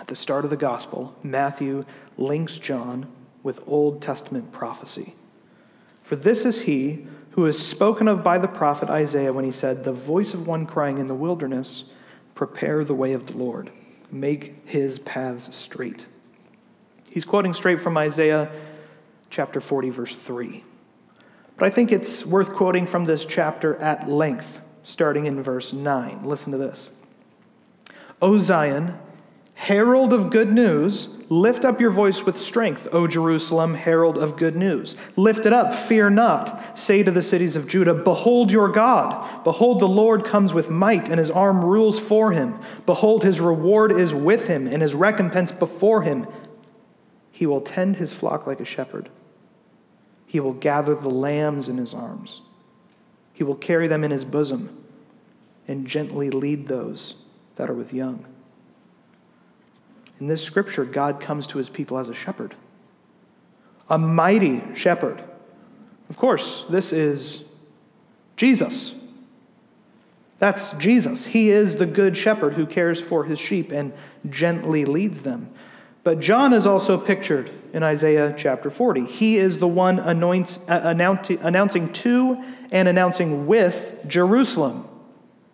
at 0.00 0.08
the 0.08 0.16
start 0.16 0.44
of 0.44 0.50
the 0.50 0.56
gospel, 0.56 1.14
Matthew 1.22 1.84
links 2.18 2.58
John 2.58 3.06
with 3.44 3.62
Old 3.68 4.02
Testament 4.02 4.50
prophecy. 4.50 5.14
For 6.02 6.16
this 6.16 6.44
is 6.44 6.62
he 6.62 7.06
who 7.30 7.46
is 7.46 7.64
spoken 7.64 8.08
of 8.08 8.24
by 8.24 8.38
the 8.38 8.48
prophet 8.48 8.90
Isaiah 8.90 9.32
when 9.32 9.44
he 9.44 9.52
said, 9.52 9.84
The 9.84 9.92
voice 9.92 10.34
of 10.34 10.48
one 10.48 10.66
crying 10.66 10.98
in 10.98 11.06
the 11.06 11.14
wilderness, 11.14 11.84
Prepare 12.34 12.82
the 12.82 12.94
way 12.94 13.12
of 13.12 13.26
the 13.26 13.36
Lord, 13.36 13.70
make 14.10 14.66
his 14.66 14.98
paths 14.98 15.54
straight. 15.54 16.06
He's 17.16 17.24
quoting 17.24 17.54
straight 17.54 17.80
from 17.80 17.96
Isaiah 17.96 18.50
chapter 19.30 19.58
40, 19.58 19.88
verse 19.88 20.14
3. 20.14 20.62
But 21.56 21.64
I 21.64 21.70
think 21.70 21.90
it's 21.90 22.26
worth 22.26 22.52
quoting 22.52 22.86
from 22.86 23.06
this 23.06 23.24
chapter 23.24 23.74
at 23.76 24.06
length, 24.06 24.60
starting 24.82 25.24
in 25.24 25.42
verse 25.42 25.72
9. 25.72 26.24
Listen 26.24 26.52
to 26.52 26.58
this. 26.58 26.90
O 28.20 28.38
Zion, 28.38 28.98
herald 29.54 30.12
of 30.12 30.28
good 30.28 30.52
news, 30.52 31.08
lift 31.30 31.64
up 31.64 31.80
your 31.80 31.90
voice 31.90 32.26
with 32.26 32.38
strength, 32.38 32.86
O 32.92 33.06
Jerusalem, 33.06 33.72
herald 33.72 34.18
of 34.18 34.36
good 34.36 34.54
news. 34.54 34.98
Lift 35.16 35.46
it 35.46 35.54
up, 35.54 35.72
fear 35.74 36.10
not. 36.10 36.78
Say 36.78 37.02
to 37.02 37.10
the 37.10 37.22
cities 37.22 37.56
of 37.56 37.66
Judah, 37.66 37.94
Behold 37.94 38.52
your 38.52 38.68
God. 38.68 39.42
Behold, 39.42 39.80
the 39.80 39.88
Lord 39.88 40.26
comes 40.26 40.52
with 40.52 40.68
might, 40.68 41.08
and 41.08 41.18
his 41.18 41.30
arm 41.30 41.64
rules 41.64 41.98
for 41.98 42.32
him. 42.32 42.60
Behold, 42.84 43.24
his 43.24 43.40
reward 43.40 43.90
is 43.90 44.12
with 44.12 44.48
him, 44.48 44.66
and 44.66 44.82
his 44.82 44.94
recompense 44.94 45.50
before 45.50 46.02
him. 46.02 46.26
He 47.36 47.44
will 47.44 47.60
tend 47.60 47.96
his 47.96 48.14
flock 48.14 48.46
like 48.46 48.60
a 48.60 48.64
shepherd. 48.64 49.10
He 50.24 50.40
will 50.40 50.54
gather 50.54 50.94
the 50.94 51.10
lambs 51.10 51.68
in 51.68 51.76
his 51.76 51.92
arms. 51.92 52.40
He 53.34 53.44
will 53.44 53.56
carry 53.56 53.88
them 53.88 54.04
in 54.04 54.10
his 54.10 54.24
bosom 54.24 54.82
and 55.68 55.86
gently 55.86 56.30
lead 56.30 56.66
those 56.66 57.12
that 57.56 57.68
are 57.68 57.74
with 57.74 57.92
young. 57.92 58.24
In 60.18 60.28
this 60.28 60.42
scripture, 60.42 60.86
God 60.86 61.20
comes 61.20 61.46
to 61.48 61.58
his 61.58 61.68
people 61.68 61.98
as 61.98 62.08
a 62.08 62.14
shepherd, 62.14 62.54
a 63.90 63.98
mighty 63.98 64.62
shepherd. 64.74 65.22
Of 66.08 66.16
course, 66.16 66.64
this 66.70 66.90
is 66.90 67.44
Jesus. 68.38 68.94
That's 70.38 70.70
Jesus. 70.72 71.26
He 71.26 71.50
is 71.50 71.76
the 71.76 71.84
good 71.84 72.16
shepherd 72.16 72.54
who 72.54 72.64
cares 72.64 72.98
for 72.98 73.24
his 73.24 73.38
sheep 73.38 73.72
and 73.72 73.92
gently 74.30 74.86
leads 74.86 75.20
them. 75.20 75.50
But 76.06 76.20
John 76.20 76.52
is 76.52 76.68
also 76.68 76.98
pictured 76.98 77.50
in 77.72 77.82
Isaiah 77.82 78.32
chapter 78.38 78.70
40. 78.70 79.06
He 79.06 79.38
is 79.38 79.58
the 79.58 79.66
one 79.66 79.98
uh, 79.98 80.12
announcing 80.68 81.92
to 81.92 82.44
and 82.70 82.86
announcing 82.86 83.48
with 83.48 84.06
Jerusalem 84.06 84.86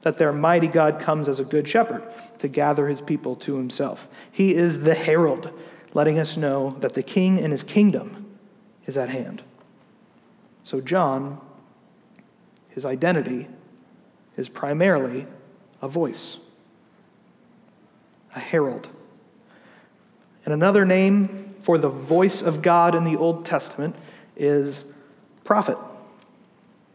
that 0.02 0.18
their 0.18 0.30
mighty 0.30 0.66
God 0.66 1.00
comes 1.00 1.26
as 1.26 1.40
a 1.40 1.44
good 1.44 1.66
shepherd 1.66 2.02
to 2.40 2.48
gather 2.48 2.86
his 2.86 3.00
people 3.00 3.34
to 3.36 3.56
himself. 3.56 4.08
He 4.30 4.54
is 4.54 4.80
the 4.82 4.94
herald, 4.94 5.58
letting 5.94 6.18
us 6.18 6.36
know 6.36 6.76
that 6.80 6.92
the 6.92 7.02
king 7.02 7.40
and 7.40 7.50
his 7.50 7.62
kingdom 7.62 8.26
is 8.84 8.98
at 8.98 9.08
hand. 9.08 9.42
So, 10.64 10.82
John, 10.82 11.40
his 12.68 12.84
identity 12.84 13.48
is 14.36 14.50
primarily 14.50 15.26
a 15.80 15.88
voice, 15.88 16.36
a 18.36 18.38
herald. 18.38 18.90
And 20.44 20.52
another 20.52 20.84
name 20.84 21.54
for 21.60 21.78
the 21.78 21.88
voice 21.88 22.42
of 22.42 22.62
God 22.62 22.94
in 22.94 23.04
the 23.04 23.16
Old 23.16 23.46
Testament 23.46 23.94
is 24.36 24.84
prophet. 25.44 25.78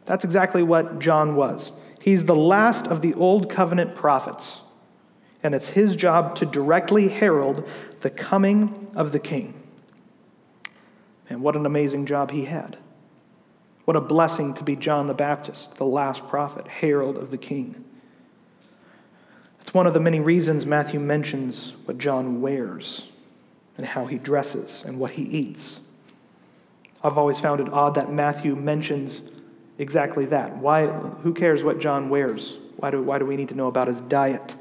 That's 0.05 0.23
exactly 0.23 0.63
what 0.63 0.99
John 0.99 1.35
was. 1.35 1.71
He's 2.01 2.25
the 2.25 2.35
last 2.35 2.87
of 2.87 3.01
the 3.01 3.13
Old 3.13 3.49
Covenant 3.49 3.95
prophets, 3.95 4.61
and 5.43 5.53
it's 5.53 5.67
his 5.67 5.95
job 5.95 6.35
to 6.35 6.45
directly 6.45 7.09
herald 7.09 7.67
the 8.01 8.09
coming 8.09 8.89
of 8.95 9.11
the 9.11 9.19
king. 9.19 9.53
And 11.29 11.41
what 11.41 11.55
an 11.55 11.65
amazing 11.65 12.05
job 12.05 12.31
he 12.31 12.45
had. 12.45 12.77
What 13.85 13.97
a 13.97 14.01
blessing 14.01 14.53
to 14.55 14.63
be 14.63 14.75
John 14.75 15.07
the 15.07 15.13
Baptist, 15.13 15.75
the 15.75 15.85
last 15.85 16.27
prophet, 16.27 16.67
herald 16.67 17.17
of 17.17 17.31
the 17.31 17.37
king. 17.37 17.83
It's 19.61 19.73
one 19.73 19.87
of 19.87 19.93
the 19.93 19.99
many 19.99 20.19
reasons 20.19 20.65
Matthew 20.65 20.99
mentions 20.99 21.75
what 21.85 21.97
John 21.97 22.41
wears 22.41 23.05
and 23.77 23.85
how 23.85 24.05
he 24.05 24.17
dresses 24.17 24.83
and 24.85 24.99
what 24.99 25.11
he 25.11 25.23
eats. 25.23 25.79
I've 27.03 27.17
always 27.17 27.39
found 27.39 27.61
it 27.61 27.69
odd 27.71 27.95
that 27.95 28.11
Matthew 28.11 28.55
mentions 28.55 29.21
exactly 29.77 30.25
that. 30.25 30.57
Why, 30.57 30.87
who 30.87 31.33
cares 31.33 31.63
what 31.63 31.79
John 31.79 32.09
wears? 32.09 32.57
Why 32.77 32.91
do, 32.91 33.01
why 33.01 33.19
do 33.19 33.25
we 33.25 33.35
need 33.35 33.49
to 33.49 33.55
know 33.55 33.67
about 33.67 33.87
his 33.87 34.01
diet? 34.01 34.55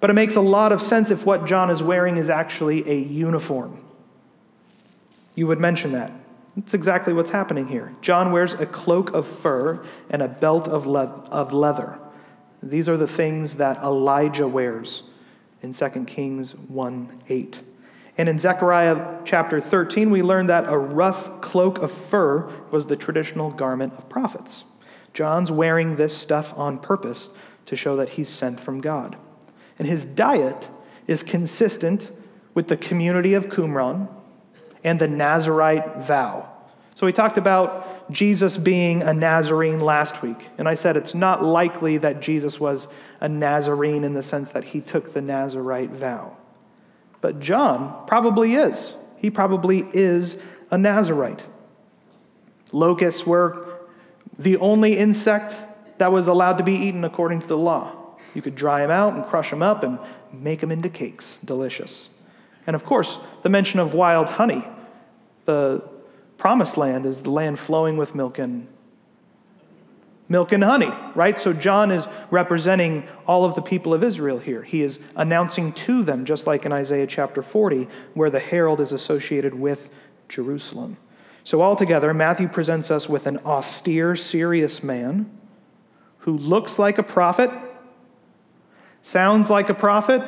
But 0.00 0.10
it 0.10 0.14
makes 0.14 0.36
a 0.36 0.40
lot 0.40 0.72
of 0.72 0.80
sense 0.80 1.10
if 1.10 1.26
what 1.26 1.46
John 1.46 1.70
is 1.70 1.82
wearing 1.82 2.16
is 2.16 2.30
actually 2.30 2.88
a 2.88 2.98
uniform. 2.98 3.84
You 5.34 5.46
would 5.46 5.60
mention 5.60 5.92
that. 5.92 6.12
That's 6.56 6.74
exactly 6.74 7.12
what's 7.12 7.30
happening 7.30 7.68
here. 7.68 7.94
John 8.00 8.32
wears 8.32 8.54
a 8.54 8.66
cloak 8.66 9.12
of 9.12 9.26
fur 9.26 9.84
and 10.10 10.22
a 10.22 10.28
belt 10.28 10.66
of, 10.66 10.86
le- 10.86 11.24
of 11.30 11.52
leather. 11.52 11.98
These 12.62 12.88
are 12.88 12.96
the 12.96 13.06
things 13.06 13.56
that 13.56 13.78
Elijah 13.78 14.48
wears 14.48 15.04
in 15.62 15.72
2 15.72 15.88
Kings 16.06 16.54
1 16.56 17.22
8. 17.28 17.60
And 18.18 18.28
in 18.28 18.38
Zechariah 18.38 19.20
chapter 19.24 19.60
13, 19.60 20.10
we 20.10 20.22
learn 20.22 20.48
that 20.48 20.68
a 20.68 20.76
rough 20.76 21.40
cloak 21.40 21.78
of 21.78 21.92
fur 21.92 22.52
was 22.72 22.86
the 22.86 22.96
traditional 22.96 23.52
garment 23.52 23.94
of 23.94 24.08
prophets. 24.08 24.64
John's 25.14 25.52
wearing 25.52 25.96
this 25.96 26.16
stuff 26.16 26.52
on 26.58 26.78
purpose 26.78 27.30
to 27.66 27.76
show 27.76 27.96
that 27.96 28.10
he's 28.10 28.28
sent 28.28 28.58
from 28.58 28.80
God. 28.80 29.16
And 29.78 29.86
his 29.86 30.04
diet 30.04 30.68
is 31.06 31.22
consistent 31.22 32.10
with 32.54 32.66
the 32.66 32.76
community 32.76 33.34
of 33.34 33.46
Qumran 33.46 34.08
and 34.82 34.98
the 34.98 35.08
Nazarite 35.08 35.98
vow. 35.98 36.50
So 36.96 37.06
we 37.06 37.12
talked 37.12 37.38
about 37.38 38.10
Jesus 38.10 38.58
being 38.58 39.04
a 39.04 39.14
Nazarene 39.14 39.78
last 39.78 40.20
week, 40.20 40.48
and 40.58 40.68
I 40.68 40.74
said 40.74 40.96
it's 40.96 41.14
not 41.14 41.44
likely 41.44 41.98
that 41.98 42.20
Jesus 42.20 42.58
was 42.58 42.88
a 43.20 43.28
Nazarene 43.28 44.02
in 44.02 44.14
the 44.14 44.22
sense 44.22 44.50
that 44.50 44.64
he 44.64 44.80
took 44.80 45.12
the 45.12 45.20
Nazarite 45.20 45.90
vow. 45.90 46.36
But 47.20 47.40
John 47.40 48.04
probably 48.06 48.54
is. 48.54 48.94
He 49.16 49.30
probably 49.30 49.86
is 49.92 50.36
a 50.70 50.78
Nazarite. 50.78 51.44
Locusts 52.72 53.26
were 53.26 53.78
the 54.38 54.56
only 54.58 54.96
insect 54.96 55.56
that 55.98 56.12
was 56.12 56.28
allowed 56.28 56.58
to 56.58 56.64
be 56.64 56.74
eaten 56.74 57.04
according 57.04 57.40
to 57.40 57.46
the 57.46 57.56
law. 57.56 57.92
You 58.34 58.42
could 58.42 58.54
dry 58.54 58.80
them 58.82 58.90
out 58.90 59.14
and 59.14 59.24
crush 59.24 59.50
them 59.50 59.62
up 59.62 59.82
and 59.82 59.98
make 60.32 60.60
them 60.60 60.70
into 60.70 60.88
cakes. 60.88 61.38
Delicious. 61.44 62.08
And 62.66 62.76
of 62.76 62.84
course, 62.84 63.18
the 63.42 63.48
mention 63.48 63.80
of 63.80 63.94
wild 63.94 64.28
honey. 64.28 64.64
The 65.46 65.82
promised 66.36 66.76
land 66.76 67.06
is 67.06 67.22
the 67.22 67.30
land 67.30 67.58
flowing 67.58 67.96
with 67.96 68.14
milk 68.14 68.38
and 68.38 68.68
milk 70.28 70.52
and 70.52 70.62
honey, 70.62 70.92
right? 71.14 71.38
So 71.38 71.52
John 71.52 71.90
is 71.90 72.06
representing 72.30 73.08
all 73.26 73.44
of 73.44 73.54
the 73.54 73.62
people 73.62 73.94
of 73.94 74.04
Israel 74.04 74.38
here. 74.38 74.62
He 74.62 74.82
is 74.82 74.98
announcing 75.16 75.72
to 75.72 76.02
them, 76.02 76.24
just 76.24 76.46
like 76.46 76.66
in 76.66 76.72
Isaiah 76.72 77.06
chapter 77.06 77.42
40, 77.42 77.88
where 78.14 78.30
the 78.30 78.38
herald 78.38 78.80
is 78.80 78.92
associated 78.92 79.54
with 79.54 79.88
Jerusalem. 80.28 80.98
So, 81.44 81.62
altogether, 81.62 82.12
Matthew 82.12 82.46
presents 82.46 82.90
us 82.90 83.08
with 83.08 83.26
an 83.26 83.38
austere, 83.38 84.14
serious 84.16 84.82
man 84.82 85.30
who 86.18 86.36
looks 86.36 86.78
like 86.78 86.98
a 86.98 87.02
prophet, 87.02 87.50
sounds 89.00 89.48
like 89.48 89.70
a 89.70 89.74
prophet, 89.74 90.20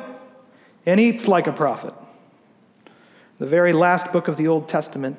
and 0.87 0.99
eats 0.99 1.27
like 1.27 1.45
a 1.45 1.51
prophet. 1.51 1.93
The 3.37 3.45
very 3.45 3.71
last 3.71 4.11
book 4.11 4.27
of 4.27 4.37
the 4.37 4.47
Old 4.47 4.67
Testament, 4.67 5.17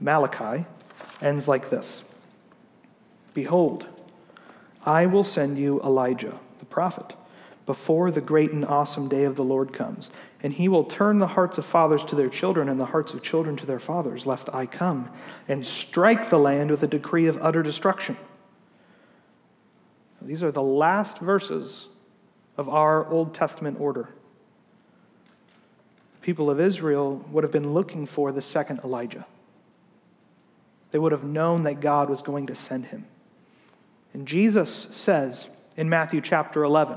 Malachi, 0.00 0.64
ends 1.22 1.46
like 1.46 1.70
this 1.70 2.02
Behold, 3.32 3.86
I 4.86 5.06
will 5.06 5.24
send 5.24 5.58
you 5.58 5.80
Elijah, 5.82 6.38
the 6.60 6.64
prophet, 6.64 7.14
before 7.66 8.12
the 8.12 8.20
great 8.20 8.52
and 8.52 8.64
awesome 8.64 9.08
day 9.08 9.24
of 9.24 9.34
the 9.34 9.42
Lord 9.42 9.72
comes. 9.72 10.10
And 10.42 10.52
he 10.52 10.68
will 10.68 10.84
turn 10.84 11.18
the 11.18 11.26
hearts 11.26 11.58
of 11.58 11.66
fathers 11.66 12.04
to 12.04 12.14
their 12.14 12.28
children 12.28 12.68
and 12.68 12.80
the 12.80 12.86
hearts 12.86 13.12
of 13.12 13.22
children 13.22 13.56
to 13.56 13.66
their 13.66 13.80
fathers, 13.80 14.24
lest 14.24 14.48
I 14.54 14.66
come 14.66 15.10
and 15.48 15.66
strike 15.66 16.30
the 16.30 16.38
land 16.38 16.70
with 16.70 16.84
a 16.84 16.86
decree 16.86 17.26
of 17.26 17.38
utter 17.42 17.64
destruction. 17.64 18.16
These 20.22 20.42
are 20.42 20.52
the 20.52 20.62
last 20.62 21.18
verses 21.18 21.88
of 22.56 22.68
our 22.68 23.08
Old 23.08 23.34
Testament 23.34 23.80
order. 23.80 24.08
The 26.14 26.20
people 26.20 26.48
of 26.48 26.60
Israel 26.60 27.24
would 27.30 27.44
have 27.44 27.52
been 27.52 27.72
looking 27.72 28.06
for 28.06 28.32
the 28.32 28.42
second 28.42 28.80
Elijah. 28.84 29.26
They 30.92 30.98
would 30.98 31.12
have 31.12 31.24
known 31.24 31.64
that 31.64 31.80
God 31.80 32.08
was 32.08 32.22
going 32.22 32.46
to 32.46 32.56
send 32.56 32.86
him. 32.86 33.06
And 34.16 34.26
Jesus 34.26 34.86
says 34.92 35.46
in 35.76 35.90
Matthew 35.90 36.22
chapter 36.22 36.64
11, 36.64 36.96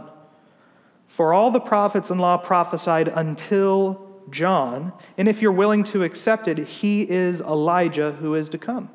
For 1.09 1.33
all 1.33 1.51
the 1.51 1.59
prophets 1.59 2.09
and 2.09 2.21
law 2.21 2.37
prophesied 2.37 3.09
until 3.09 4.07
John, 4.29 4.93
and 5.17 5.27
if 5.27 5.41
you're 5.41 5.51
willing 5.51 5.83
to 5.85 6.03
accept 6.03 6.47
it, 6.47 6.57
he 6.59 7.01
is 7.01 7.41
Elijah 7.41 8.13
who 8.13 8.35
is 8.35 8.47
to 8.49 8.57
come. 8.57 8.89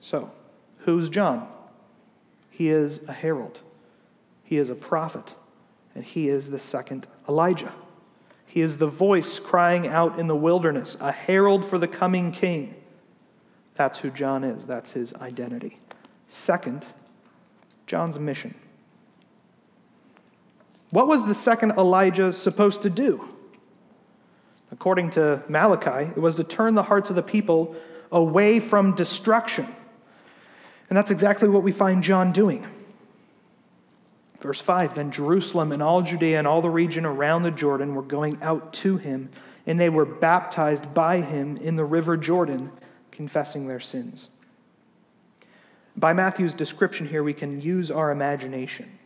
So, 0.00 0.30
who's 0.80 1.08
John? 1.08 1.48
He 2.50 2.68
is 2.68 3.00
a 3.08 3.12
herald, 3.14 3.60
he 4.44 4.58
is 4.58 4.68
a 4.68 4.74
prophet, 4.74 5.34
and 5.94 6.04
he 6.04 6.28
is 6.28 6.50
the 6.50 6.58
second 6.58 7.06
Elijah. 7.26 7.72
He 8.44 8.60
is 8.60 8.76
the 8.76 8.86
voice 8.86 9.38
crying 9.38 9.86
out 9.86 10.18
in 10.18 10.26
the 10.26 10.36
wilderness, 10.36 10.94
a 11.00 11.10
herald 11.10 11.64
for 11.64 11.78
the 11.78 11.88
coming 11.88 12.32
king. 12.32 12.74
That's 13.76 14.00
who 14.00 14.10
John 14.10 14.44
is, 14.44 14.66
that's 14.66 14.92
his 14.92 15.14
identity. 15.14 15.78
Second, 16.28 16.84
John's 17.86 18.18
mission. 18.18 18.54
What 20.90 21.06
was 21.06 21.26
the 21.26 21.34
second 21.34 21.72
Elijah 21.72 22.32
supposed 22.32 22.82
to 22.82 22.90
do? 22.90 23.28
According 24.70 25.10
to 25.10 25.42
Malachi, 25.48 26.10
it 26.10 26.20
was 26.20 26.36
to 26.36 26.44
turn 26.44 26.74
the 26.74 26.82
hearts 26.82 27.10
of 27.10 27.16
the 27.16 27.22
people 27.22 27.74
away 28.12 28.60
from 28.60 28.94
destruction. 28.94 29.66
And 30.88 30.96
that's 30.96 31.10
exactly 31.10 31.48
what 31.48 31.62
we 31.62 31.72
find 31.72 32.02
John 32.02 32.32
doing. 32.32 32.66
Verse 34.40 34.60
5 34.60 34.94
Then 34.94 35.10
Jerusalem 35.10 35.72
and 35.72 35.82
all 35.82 36.02
Judea 36.02 36.38
and 36.38 36.46
all 36.46 36.62
the 36.62 36.70
region 36.70 37.04
around 37.04 37.42
the 37.42 37.50
Jordan 37.50 37.94
were 37.94 38.02
going 38.02 38.38
out 38.42 38.72
to 38.74 38.96
him, 38.96 39.30
and 39.66 39.78
they 39.78 39.90
were 39.90 40.06
baptized 40.06 40.94
by 40.94 41.20
him 41.20 41.56
in 41.58 41.76
the 41.76 41.84
river 41.84 42.16
Jordan, 42.16 42.70
confessing 43.10 43.66
their 43.66 43.80
sins. 43.80 44.28
By 45.98 46.12
Matthew's 46.12 46.54
description 46.54 47.08
here, 47.08 47.24
we 47.24 47.34
can 47.34 47.60
use 47.60 47.90
our 47.90 48.12
imagination 48.12 48.98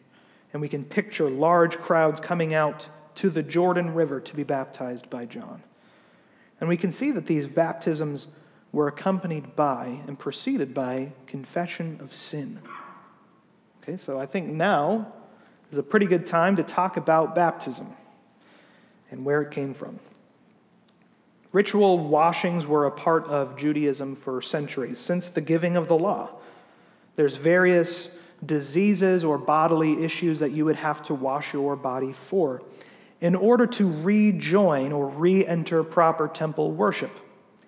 and 0.53 0.61
we 0.61 0.69
can 0.69 0.85
picture 0.85 1.31
large 1.31 1.79
crowds 1.79 2.21
coming 2.21 2.53
out 2.53 2.87
to 3.15 3.31
the 3.31 3.43
Jordan 3.43 3.95
River 3.95 4.21
to 4.21 4.37
be 4.37 4.43
baptized 4.43 5.09
by 5.09 5.25
John. 5.25 5.63
And 6.61 6.69
we 6.69 6.77
can 6.77 6.93
see 6.93 7.11
that 7.13 7.25
these 7.25 7.47
baptisms 7.47 8.27
were 8.73 8.89
accompanied 8.89 9.57
by 9.57 10.01
and 10.07 10.19
preceded 10.19 10.75
by 10.75 11.13
confession 11.27 11.99
of 12.03 12.15
sin. 12.15 12.61
Okay, 13.83 13.97
so 13.97 14.19
I 14.19 14.27
think 14.27 14.49
now 14.49 15.15
is 15.71 15.79
a 15.79 15.83
pretty 15.83 16.07
good 16.07 16.27
time 16.27 16.57
to 16.57 16.63
talk 16.63 16.99
about 16.99 17.35
baptism 17.35 17.89
and 19.11 19.25
where 19.25 19.41
it 19.41 19.51
came 19.51 19.73
from. 19.73 19.99
Ritual 21.53 21.99
washings 21.99 22.67
were 22.67 22.85
a 22.85 22.91
part 22.91 23.27
of 23.29 23.57
Judaism 23.57 24.15
for 24.15 24.43
centuries, 24.43 24.99
since 24.99 25.31
the 25.31 25.41
giving 25.41 25.77
of 25.77 25.89
the 25.89 25.97
law. 25.97 26.31
There's 27.17 27.37
various 27.37 28.09
diseases 28.45 29.25
or 29.25 29.39
bodily 29.39 30.05
issues 30.05 30.41
that 30.41 30.53
you 30.53 30.65
would 30.65 30.77
have 30.77 31.03
to 31.05 31.15
wash 31.15 31.53
your 31.53 31.77
body 31.77 32.13
for 32.13 32.63
in 33.21 33.37
order 33.37 33.67
to 33.67 33.91
rejoin 34.03 34.91
or 34.93 35.07
re 35.07 35.47
enter 35.47 35.85
proper 35.85 36.27
temple 36.27 36.73
worship. 36.73 37.13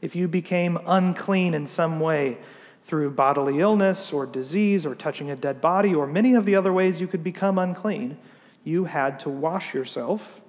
If 0.01 0.17
you 0.17 0.29
became 0.29 0.79
unclean 0.87 1.55
in 1.55 1.67
some 1.67 2.01
way 2.01 2.39
through 2.83 3.13
bodily 3.13 3.61
illness 3.61 4.13
or 4.13 4.27
disease 4.27 4.85
or 4.85 4.95
touching 4.95 5.31
a 5.31 5.37
dead 5.37 5.61
body 5.61 5.95
or 5.95 6.07
many 6.07 6.35
of 6.35 6.45
the 6.45 6.57
other 6.57 6.73
ways 6.73 7.01
you 7.01 7.07
could 7.07 7.25
become 7.25 7.59
unclean, 7.59 8.19
you 8.65 8.85
had 8.85 9.21
to 9.21 9.31
wash 9.31 9.73
yourself 9.73 10.41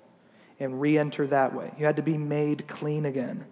and 0.60 0.82
re 0.82 0.98
enter 0.98 1.28
that 1.28 1.54
way. 1.54 1.72
You 1.78 1.86
had 1.86 1.98
to 1.98 2.02
be 2.02 2.18
made 2.18 2.68
clean 2.68 3.06
again. 3.06 3.46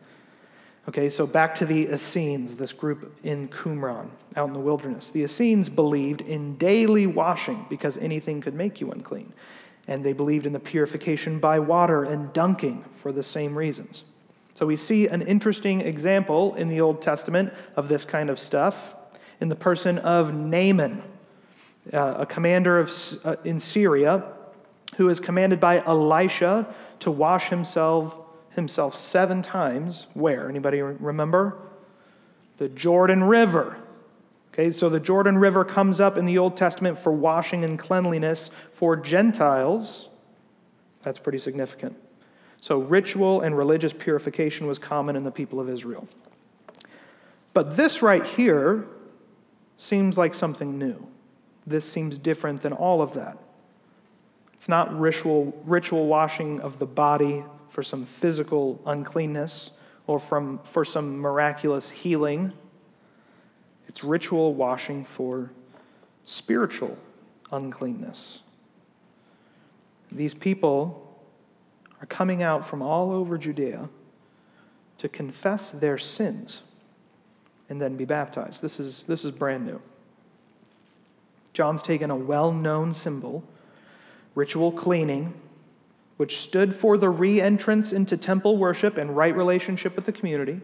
Okay, 0.90 1.10
so 1.10 1.26
back 1.26 1.56
to 1.56 1.66
the 1.66 1.88
Essenes, 1.88 2.56
this 2.56 2.74
group 2.74 3.18
in 3.24 3.48
Qumran, 3.48 4.10
out 4.36 4.48
in 4.48 4.54
the 4.54 4.60
wilderness. 4.60 5.12
The 5.12 5.24
Essenes 5.24 5.70
believed 5.70 6.22
in 6.22 6.58
daily 6.58 7.08
washing 7.08 7.66
because 7.70 7.98
anything 7.98 8.42
could 8.42 8.54
make 8.54 8.82
you 8.82 8.92
unclean. 8.92 9.32
And 9.88 10.04
they 10.04 10.12
believed 10.12 10.46
in 10.46 10.52
the 10.52 10.60
purification 10.60 11.40
by 11.40 11.60
water 11.60 12.04
and 12.04 12.34
dunking 12.34 12.84
for 12.92 13.14
the 13.14 13.24
same 13.24 13.58
reasons. 13.58 14.04
So 14.56 14.66
we 14.66 14.76
see 14.76 15.08
an 15.08 15.22
interesting 15.22 15.82
example 15.82 16.54
in 16.56 16.68
the 16.68 16.82
Old 16.82 17.02
Testament 17.02 17.54
of 17.76 17.88
this 17.88 18.04
kind 18.04 18.30
of 18.30 18.38
stuff 18.38 18.96
in 19.40 19.50
the 19.50 19.56
person 19.56 19.98
of 20.00 20.34
Naaman, 20.34 21.02
uh, 21.92 22.16
a 22.20 22.26
commander 22.26 22.80
of, 22.80 22.92
uh, 23.24 23.36
in 23.46 23.58
Syria 23.58 24.24
who 24.98 25.10
is 25.10 25.20
commanded 25.20 25.60
by 25.60 25.84
Elisha 25.86 26.74
to 27.00 27.12
wash 27.12 27.50
himself 27.50 28.18
himself 28.56 28.96
seven 28.96 29.42
times. 29.42 30.08
Where? 30.14 30.50
Anybody 30.50 30.82
remember? 30.82 31.58
The 32.58 32.70
Jordan 32.70 33.24
River. 33.24 33.78
Okay, 34.54 34.70
so 34.70 34.88
the 34.88 35.00
Jordan 35.00 35.38
River 35.38 35.66
comes 35.66 36.00
up 36.00 36.18
in 36.18 36.26
the 36.26 36.38
Old 36.38 36.56
Testament 36.56 36.98
for 36.98 37.12
washing 37.12 37.64
and 37.64 37.80
cleanliness 37.80 38.52
for 38.72 38.96
Gentiles. 38.96 40.10
That's 41.02 41.18
pretty 41.18 41.40
significant. 41.40 41.98
So, 42.62 42.78
ritual 42.78 43.42
and 43.42 43.58
religious 43.58 43.92
purification 43.92 44.68
was 44.68 44.80
common 44.80 45.16
in 45.16 45.24
the 45.24 45.32
people 45.32 45.60
of 45.60 45.70
Israel. 45.70 46.08
But 47.54 47.76
this 47.76 48.02
right 48.02 48.24
here 48.24 48.86
seems 49.78 50.18
like 50.18 50.34
something 50.34 50.78
new. 50.78 51.08
This 51.66 51.90
seems 51.90 52.18
different 52.18 52.62
than 52.62 52.74
all 52.74 53.02
of 53.02 53.14
that. 53.14 53.38
It's 54.54 54.70
not 54.70 54.98
ritual, 54.98 55.54
ritual 55.66 56.08
washing 56.08 56.62
of 56.62 56.80
the 56.80 56.86
body 56.86 57.44
for 57.74 57.82
some 57.82 58.06
physical 58.06 58.80
uncleanness 58.86 59.72
or 60.06 60.20
from, 60.20 60.60
for 60.60 60.86
some 60.86 61.18
miraculous 61.18 61.90
healing. 61.90 62.54
It's 63.88 64.04
ritual 64.04 64.54
washing 64.54 65.04
for 65.04 65.52
spiritual 66.22 66.96
uncleanness. 67.52 68.42
These 70.12 70.36
people 70.36 71.20
are 72.00 72.06
coming 72.06 72.44
out 72.44 72.64
from 72.64 72.84
all 72.84 73.12
over 73.12 73.40
Judea 73.40 73.90
to 75.00 75.10
confess 75.10 75.72
their 75.72 75.98
sins 75.98 76.62
and 77.70 77.82
then 77.82 77.98
be 77.98 78.06
baptized. 78.06 78.62
This 78.62 78.80
is, 78.80 79.04
this 79.08 79.26
is 79.26 79.32
brand 79.32 79.66
new. 79.66 79.82
John's 81.54 81.82
taken 81.82 82.12
a 82.12 82.16
well 82.16 82.52
known 82.52 82.94
symbol, 82.94 83.44
ritual 84.36 84.72
cleaning, 84.72 85.34
which 86.18 86.40
stood 86.40 86.74
for 86.74 86.98
the 86.98 87.10
re 87.10 87.42
entrance 87.42 87.92
into 87.92 88.18
temple 88.18 88.58
worship 88.58 88.98
and 88.98 89.16
right 89.16 89.36
relationship 89.36 89.96
with 89.96 90.06
the 90.06 90.12
community, 90.12 90.60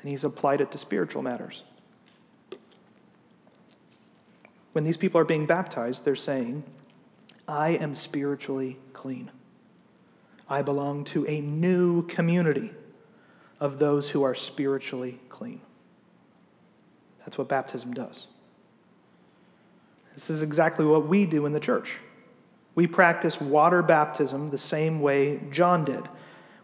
and 0.00 0.10
he's 0.10 0.24
applied 0.24 0.60
it 0.60 0.70
to 0.72 0.78
spiritual 0.78 1.22
matters. 1.22 1.62
When 4.72 4.84
these 4.84 4.96
people 4.96 5.20
are 5.20 5.24
being 5.24 5.46
baptized, 5.46 6.04
they're 6.04 6.16
saying, 6.16 6.64
I 7.46 7.70
am 7.70 7.94
spiritually 7.94 8.78
clean. 8.92 9.30
I 10.48 10.62
belong 10.62 11.04
to 11.04 11.26
a 11.26 11.40
new 11.40 12.02
community 12.06 12.72
of 13.60 13.78
those 13.78 14.10
who 14.10 14.24
are 14.24 14.34
spiritually 14.34 15.20
clean. 15.28 15.60
That's 17.20 17.38
what 17.38 17.48
baptism 17.48 17.94
does. 17.94 18.26
This 20.14 20.28
is 20.28 20.42
exactly 20.42 20.84
what 20.84 21.06
we 21.06 21.24
do 21.24 21.46
in 21.46 21.52
the 21.52 21.60
church. 21.60 21.98
We 22.74 22.86
practice 22.86 23.40
water 23.40 23.82
baptism 23.82 24.50
the 24.50 24.58
same 24.58 25.00
way 25.00 25.40
John 25.50 25.84
did. 25.84 26.02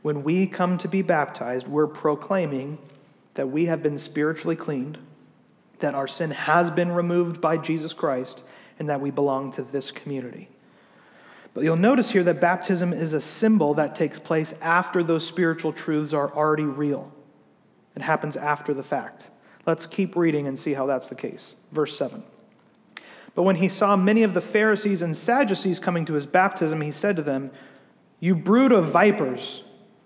When 0.02 0.22
we 0.22 0.46
come 0.46 0.78
to 0.78 0.88
be 0.88 1.02
baptized, 1.02 1.68
we're 1.68 1.86
proclaiming 1.86 2.78
that 3.34 3.48
we 3.48 3.66
have 3.66 3.82
been 3.82 3.98
spiritually 3.98 4.56
cleaned, 4.56 4.98
that 5.78 5.94
our 5.94 6.08
sin 6.08 6.30
has 6.30 6.70
been 6.70 6.92
removed 6.92 7.40
by 7.40 7.56
Jesus 7.56 7.92
Christ, 7.92 8.42
and 8.78 8.88
that 8.88 9.00
we 9.00 9.10
belong 9.10 9.52
to 9.52 9.62
this 9.62 9.90
community. 9.90 10.48
But 11.52 11.64
you'll 11.64 11.76
notice 11.76 12.10
here 12.10 12.24
that 12.24 12.40
baptism 12.40 12.92
is 12.92 13.12
a 13.12 13.20
symbol 13.20 13.74
that 13.74 13.94
takes 13.94 14.18
place 14.18 14.54
after 14.60 15.02
those 15.02 15.26
spiritual 15.26 15.72
truths 15.72 16.12
are 16.12 16.32
already 16.34 16.64
real. 16.64 17.12
It 17.96 18.02
happens 18.02 18.36
after 18.36 18.72
the 18.72 18.82
fact. 18.82 19.24
Let's 19.66 19.86
keep 19.86 20.16
reading 20.16 20.46
and 20.46 20.58
see 20.58 20.74
how 20.74 20.86
that's 20.86 21.08
the 21.08 21.14
case. 21.14 21.54
Verse 21.72 21.96
7. 21.96 22.22
But 23.34 23.42
when 23.42 23.56
he 23.56 23.68
saw 23.68 23.96
many 23.96 24.22
of 24.22 24.34
the 24.34 24.40
Pharisees 24.40 25.02
and 25.02 25.16
Sadducees 25.16 25.78
coming 25.78 26.04
to 26.06 26.14
his 26.14 26.26
baptism, 26.26 26.80
he 26.80 26.92
said 26.92 27.16
to 27.16 27.22
them, 27.22 27.50
You 28.18 28.34
brood 28.34 28.72
of 28.72 28.86
vipers, 28.86 29.62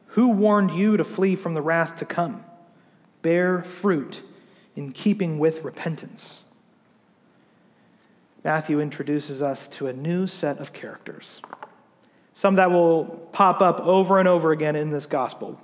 who 0.08 0.28
warned 0.28 0.70
you 0.72 0.96
to 0.96 1.04
flee 1.04 1.34
from 1.36 1.54
the 1.54 1.62
wrath 1.62 1.96
to 1.96 2.04
come? 2.04 2.44
Bear 3.22 3.62
fruit 3.62 4.22
in 4.76 4.92
keeping 4.92 5.38
with 5.38 5.64
repentance. 5.64 6.42
Matthew 8.44 8.78
introduces 8.78 9.40
us 9.42 9.66
to 9.68 9.86
a 9.86 9.92
new 9.92 10.26
set 10.26 10.58
of 10.58 10.74
characters, 10.74 11.40
some 12.34 12.56
that 12.56 12.70
will 12.70 13.06
pop 13.32 13.62
up 13.62 13.80
over 13.80 14.18
and 14.18 14.28
over 14.28 14.52
again 14.52 14.76
in 14.76 14.90
this 14.90 15.06
gospel. 15.06 15.58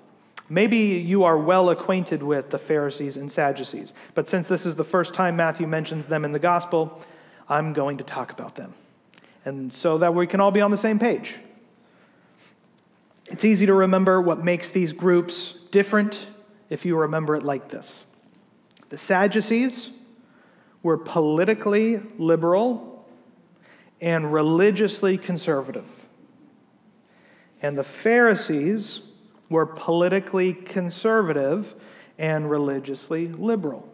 Maybe 0.48 0.78
you 0.78 1.24
are 1.24 1.36
well 1.38 1.68
acquainted 1.68 2.22
with 2.22 2.50
the 2.50 2.58
Pharisees 2.58 3.18
and 3.18 3.30
Sadducees, 3.30 3.92
but 4.14 4.28
since 4.28 4.48
this 4.48 4.64
is 4.64 4.76
the 4.76 4.84
first 4.84 5.12
time 5.12 5.36
Matthew 5.36 5.66
mentions 5.66 6.06
them 6.06 6.24
in 6.24 6.32
the 6.32 6.38
gospel, 6.38 7.02
I'm 7.50 7.72
going 7.72 7.98
to 7.98 8.04
talk 8.04 8.30
about 8.30 8.54
them. 8.54 8.72
And 9.44 9.72
so 9.72 9.98
that 9.98 10.14
we 10.14 10.26
can 10.26 10.40
all 10.40 10.52
be 10.52 10.60
on 10.60 10.70
the 10.70 10.76
same 10.76 10.98
page. 10.98 11.36
It's 13.26 13.44
easy 13.44 13.66
to 13.66 13.74
remember 13.74 14.20
what 14.20 14.44
makes 14.44 14.70
these 14.70 14.92
groups 14.92 15.54
different 15.70 16.26
if 16.68 16.84
you 16.84 16.96
remember 16.96 17.34
it 17.34 17.42
like 17.42 17.68
this 17.68 18.04
the 18.88 18.98
Sadducees 18.98 19.90
were 20.82 20.96
politically 20.96 22.00
liberal 22.18 23.06
and 24.00 24.32
religiously 24.32 25.18
conservative, 25.18 26.08
and 27.62 27.76
the 27.76 27.84
Pharisees 27.84 29.02
were 29.48 29.66
politically 29.66 30.54
conservative 30.54 31.74
and 32.18 32.50
religiously 32.50 33.28
liberal. 33.28 33.88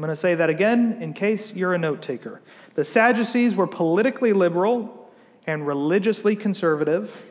I'm 0.00 0.04
going 0.04 0.08
to 0.08 0.16
say 0.16 0.34
that 0.34 0.48
again 0.48 0.98
in 1.00 1.12
case 1.12 1.52
you're 1.52 1.74
a 1.74 1.78
note 1.78 2.00
taker. 2.00 2.40
The 2.74 2.84
Sadducees 2.84 3.54
were 3.54 3.66
politically 3.66 4.32
liberal 4.32 5.10
and 5.46 5.66
religiously 5.66 6.36
conservative, 6.36 7.26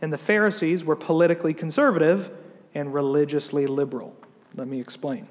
and 0.00 0.12
the 0.12 0.18
Pharisees 0.18 0.84
were 0.84 0.96
politically 0.96 1.54
conservative 1.54 2.30
and 2.74 2.92
religiously 2.92 3.66
liberal. 3.66 4.14
Let 4.54 4.68
me 4.68 4.80
explain. 4.80 5.28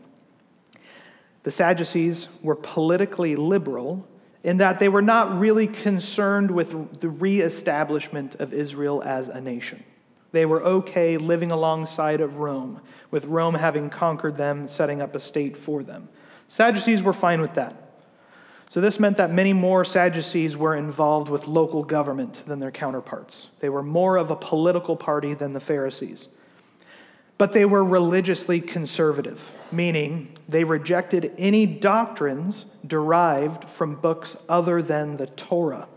The 1.44 1.52
Sadducees 1.52 2.28
were 2.42 2.56
politically 2.56 3.36
liberal 3.36 4.08
in 4.44 4.58
that 4.58 4.80
they 4.80 4.90
were 4.90 5.02
not 5.02 5.40
really 5.40 5.68
concerned 5.68 6.50
with 6.50 7.00
the 7.00 7.10
reestablishment 7.10 8.36
of 8.36 8.54
Israel 8.54 9.04
as 9.04 9.28
a 9.28 9.40
nation. 9.40 9.84
They 10.32 10.46
were 10.46 10.64
okay 10.64 11.18
living 11.18 11.52
alongside 11.52 12.22
of 12.22 12.38
Rome, 12.38 12.82
with 13.12 13.26
Rome 13.26 13.56
having 13.56 13.90
conquered 13.90 14.38
them, 14.38 14.68
setting 14.68 15.02
up 15.02 15.16
a 15.16 15.20
state 15.20 15.58
for 15.58 15.84
them. 15.84 16.10
Sadducees 16.48 17.04
were 17.04 17.14
fine 17.14 17.42
with 17.42 17.54
that. 17.56 17.91
So, 18.72 18.80
this 18.80 19.02
meant 19.02 19.18
that 19.18 19.34
many 19.34 19.52
more 19.52 19.84
Sadducees 19.84 20.56
were 20.56 20.78
involved 20.78 21.28
with 21.28 21.46
local 21.46 21.84
government 21.84 22.42
than 22.48 22.62
their 22.62 22.72
counterparts. 22.72 23.50
They 23.60 23.68
were 23.68 23.84
more 23.84 24.16
of 24.16 24.32
a 24.32 24.36
political 24.38 24.96
party 24.96 25.34
than 25.34 25.52
the 25.52 25.60
Pharisees. 25.60 26.30
But 27.38 27.52
they 27.52 27.66
were 27.66 27.84
religiously 27.84 28.62
conservative, 28.62 29.46
meaning 29.74 30.38
they 30.48 30.64
rejected 30.64 31.34
any 31.38 31.66
doctrines 31.66 32.66
derived 32.88 33.66
from 33.66 33.96
books 33.96 34.38
other 34.48 34.82
than 34.82 35.18
the 35.18 35.28
Torah. 35.28 35.90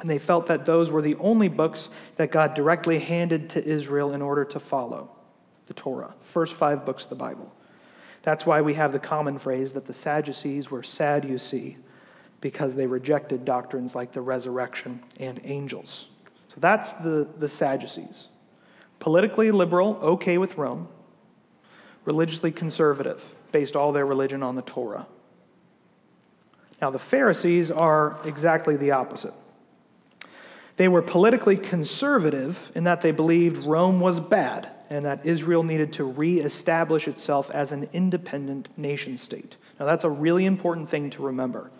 And 0.00 0.08
they 0.08 0.20
felt 0.20 0.46
that 0.46 0.64
those 0.64 0.92
were 0.92 1.02
the 1.02 1.16
only 1.16 1.48
books 1.48 1.88
that 2.18 2.30
God 2.30 2.54
directly 2.54 3.00
handed 3.00 3.50
to 3.50 3.64
Israel 3.64 4.12
in 4.12 4.22
order 4.22 4.44
to 4.44 4.60
follow 4.60 5.10
the 5.66 5.74
Torah, 5.74 6.14
first 6.22 6.54
five 6.54 6.86
books 6.86 7.02
of 7.02 7.10
the 7.10 7.16
Bible. 7.16 7.52
That's 8.22 8.46
why 8.46 8.60
we 8.60 8.74
have 8.74 8.92
the 8.92 9.00
common 9.00 9.38
phrase 9.38 9.72
that 9.72 9.86
the 9.86 9.92
Sadducees 9.92 10.70
were 10.70 10.84
sad, 10.84 11.24
you 11.24 11.38
see, 11.38 11.78
because 12.40 12.74
they 12.74 12.86
rejected 12.86 13.44
doctrines 13.44 13.94
like 13.94 14.12
the 14.12 14.20
resurrection 14.20 15.02
and 15.18 15.40
angels. 15.44 16.06
So 16.48 16.56
that's 16.58 16.92
the, 16.92 17.26
the 17.38 17.48
Sadducees. 17.48 18.28
Politically 18.98 19.50
liberal, 19.50 19.98
okay 20.02 20.38
with 20.38 20.56
Rome. 20.56 20.88
Religiously 22.04 22.52
conservative, 22.52 23.34
based 23.52 23.76
all 23.76 23.92
their 23.92 24.06
religion 24.06 24.42
on 24.42 24.54
the 24.54 24.62
Torah. 24.62 25.06
Now, 26.80 26.90
the 26.90 26.98
Pharisees 26.98 27.70
are 27.70 28.20
exactly 28.24 28.76
the 28.76 28.92
opposite. 28.92 29.32
They 30.76 30.88
were 30.88 31.02
politically 31.02 31.56
conservative 31.56 32.70
in 32.74 32.84
that 32.84 33.00
they 33.00 33.10
believed 33.10 33.64
Rome 33.64 33.98
was 33.98 34.20
bad 34.20 34.68
and 34.90 35.04
that 35.04 35.24
Israel 35.24 35.62
needed 35.62 35.94
to 35.94 36.04
reestablish 36.04 37.08
itself 37.08 37.50
as 37.50 37.72
an 37.72 37.88
independent 37.92 38.68
nation 38.78 39.16
state. 39.16 39.56
Now, 39.80 39.86
that's 39.86 40.04
a 40.04 40.10
really 40.10 40.44
important 40.44 40.88
thing 40.88 41.10
to 41.10 41.22
remember. 41.22 41.70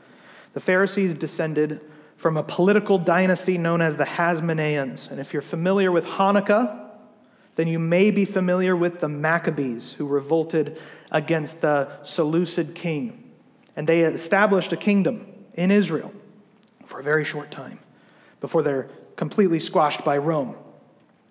The 0.56 0.60
Pharisees 0.60 1.14
descended 1.14 1.84
from 2.16 2.38
a 2.38 2.42
political 2.42 2.96
dynasty 2.98 3.58
known 3.58 3.82
as 3.82 3.98
the 3.98 4.06
Hasmoneans. 4.06 5.10
And 5.10 5.20
if 5.20 5.34
you're 5.34 5.42
familiar 5.42 5.92
with 5.92 6.06
Hanukkah, 6.06 6.92
then 7.56 7.68
you 7.68 7.78
may 7.78 8.10
be 8.10 8.24
familiar 8.24 8.74
with 8.74 9.00
the 9.00 9.08
Maccabees 9.10 9.92
who 9.92 10.06
revolted 10.06 10.80
against 11.10 11.60
the 11.60 12.02
Seleucid 12.04 12.74
king. 12.74 13.34
And 13.76 13.86
they 13.86 14.00
established 14.00 14.72
a 14.72 14.78
kingdom 14.78 15.26
in 15.52 15.70
Israel 15.70 16.10
for 16.86 17.00
a 17.00 17.02
very 17.02 17.26
short 17.26 17.50
time 17.50 17.78
before 18.40 18.62
they're 18.62 18.88
completely 19.16 19.58
squashed 19.58 20.06
by 20.06 20.16
Rome. 20.16 20.56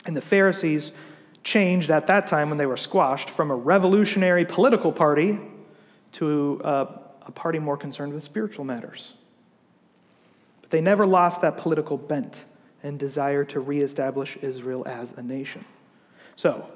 And 0.05 0.15
the 0.15 0.21
Pharisees 0.21 0.91
changed 1.43 1.89
at 1.89 2.05
that 2.05 2.27
time 2.27 2.49
when 2.49 2.59
they 2.59 2.67
were 2.67 2.77
squashed 2.77 3.31
from 3.31 3.49
a 3.49 3.55
revolutionary 3.55 4.45
political 4.45 4.91
party 4.91 5.39
to 6.11 6.61
a, 6.63 7.04
a 7.25 7.31
party 7.31 7.59
more 7.59 7.77
concerned 7.77 8.13
with 8.13 8.23
spiritual 8.23 8.65
matters. 8.65 9.13
But 10.61 10.71
they 10.71 10.81
never 10.81 11.05
lost 11.05 11.41
that 11.41 11.57
political 11.57 11.97
bent 11.97 12.45
and 12.83 12.99
desire 12.99 13.43
to 13.45 13.59
reestablish 13.59 14.37
Israel 14.37 14.83
as 14.87 15.11
a 15.13 15.21
nation. 15.21 15.65
So, 16.35 16.69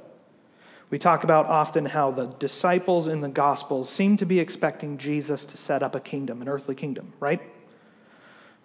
we 0.90 0.98
talk 0.98 1.24
about 1.24 1.46
often 1.46 1.86
how 1.86 2.12
the 2.12 2.26
disciples 2.26 3.08
in 3.08 3.22
the 3.22 3.28
Gospels 3.28 3.90
seem 3.90 4.18
to 4.18 4.26
be 4.26 4.40
expecting 4.40 4.98
Jesus 4.98 5.46
to 5.46 5.58
set 5.58 5.84
up 5.84 5.94
a 5.94 6.00
kingdom, 6.00 6.42
an 6.42 6.50
earthly 6.50 6.74
kingdom, 6.74 7.14
right? 7.20 7.40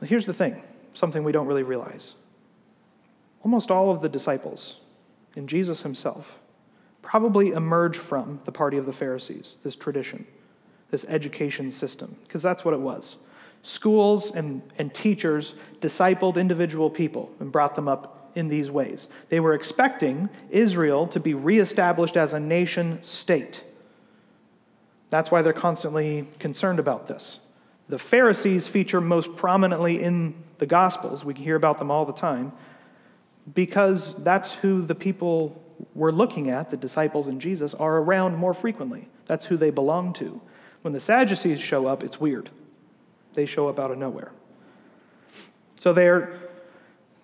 Well, 0.01 0.09
here's 0.09 0.27
the 0.27 0.35
thing 0.35 0.63
something 0.95 1.25
we 1.25 1.33
don't 1.33 1.47
really 1.47 1.63
realize. 1.63 2.15
Almost 3.43 3.71
all 3.71 3.91
of 3.91 4.01
the 4.01 4.09
disciples, 4.09 4.77
and 5.37 5.49
Jesus 5.49 5.83
himself, 5.83 6.39
probably 7.03 7.51
emerge 7.51 7.99
from 7.99 8.41
the 8.45 8.53
party 8.53 8.79
of 8.79 8.87
the 8.87 8.93
Pharisees, 8.93 9.57
this 9.63 9.77
tradition, 9.77 10.27
this 10.95 11.05
education 11.09 11.73
system, 11.73 12.15
because 12.23 12.41
that's 12.41 12.65
what 12.65 12.73
it 12.73 12.79
was. 12.79 13.17
Schools 13.65 14.31
and, 14.31 14.63
and 14.79 14.95
teachers 14.95 15.55
discipled 15.81 16.37
individual 16.37 16.89
people 16.89 17.33
and 17.41 17.51
brought 17.51 17.75
them 17.75 17.89
up 17.89 18.31
in 18.37 18.47
these 18.47 18.71
ways. 18.71 19.09
They 19.29 19.41
were 19.41 19.55
expecting 19.55 20.31
Israel 20.51 21.09
to 21.09 21.19
be 21.19 21.35
reestablished 21.35 22.17
as 22.17 22.33
a 22.33 22.39
nation 22.39 23.03
state. 23.03 23.65
That's 25.11 25.33
why 25.33 25.43
they're 25.43 25.53
constantly 25.53 26.29
concerned 26.39 26.79
about 26.79 27.09
this. 27.09 27.41
The 27.89 27.99
Pharisees 27.99 28.69
feature 28.69 29.01
most 29.01 29.35
prominently 29.35 30.01
in 30.01 30.37
the 30.59 30.67
Gospels. 30.67 31.25
We 31.25 31.35
hear 31.35 31.57
about 31.57 31.81
them 31.81 31.91
all 31.91 32.05
the 32.05 32.13
time 32.13 32.53
because 33.53 34.15
that's 34.23 34.53
who 34.53 34.83
the 34.83 34.95
people 34.95 35.61
we're 35.93 36.13
looking 36.13 36.51
at, 36.51 36.71
the 36.71 36.77
disciples 36.77 37.27
and 37.27 37.41
Jesus, 37.41 37.75
are 37.75 37.97
around 37.97 38.37
more 38.37 38.55
frequently. 38.55 39.09
That's 39.27 39.47
who 39.47 39.57
they 39.57 39.71
belong 39.71 40.13
to. 40.15 40.41
When 40.85 40.93
the 40.93 41.01
Sadducees 41.01 41.63
show 41.63 41.87
up, 41.87 42.05
it's 42.05 42.21
weird. 42.21 42.51
They 43.33 43.47
show 43.47 43.69
up 43.71 43.79
out 43.79 43.91
of 43.91 43.97
nowhere. 43.97 44.33
So 45.81 45.95
they're 45.95 46.39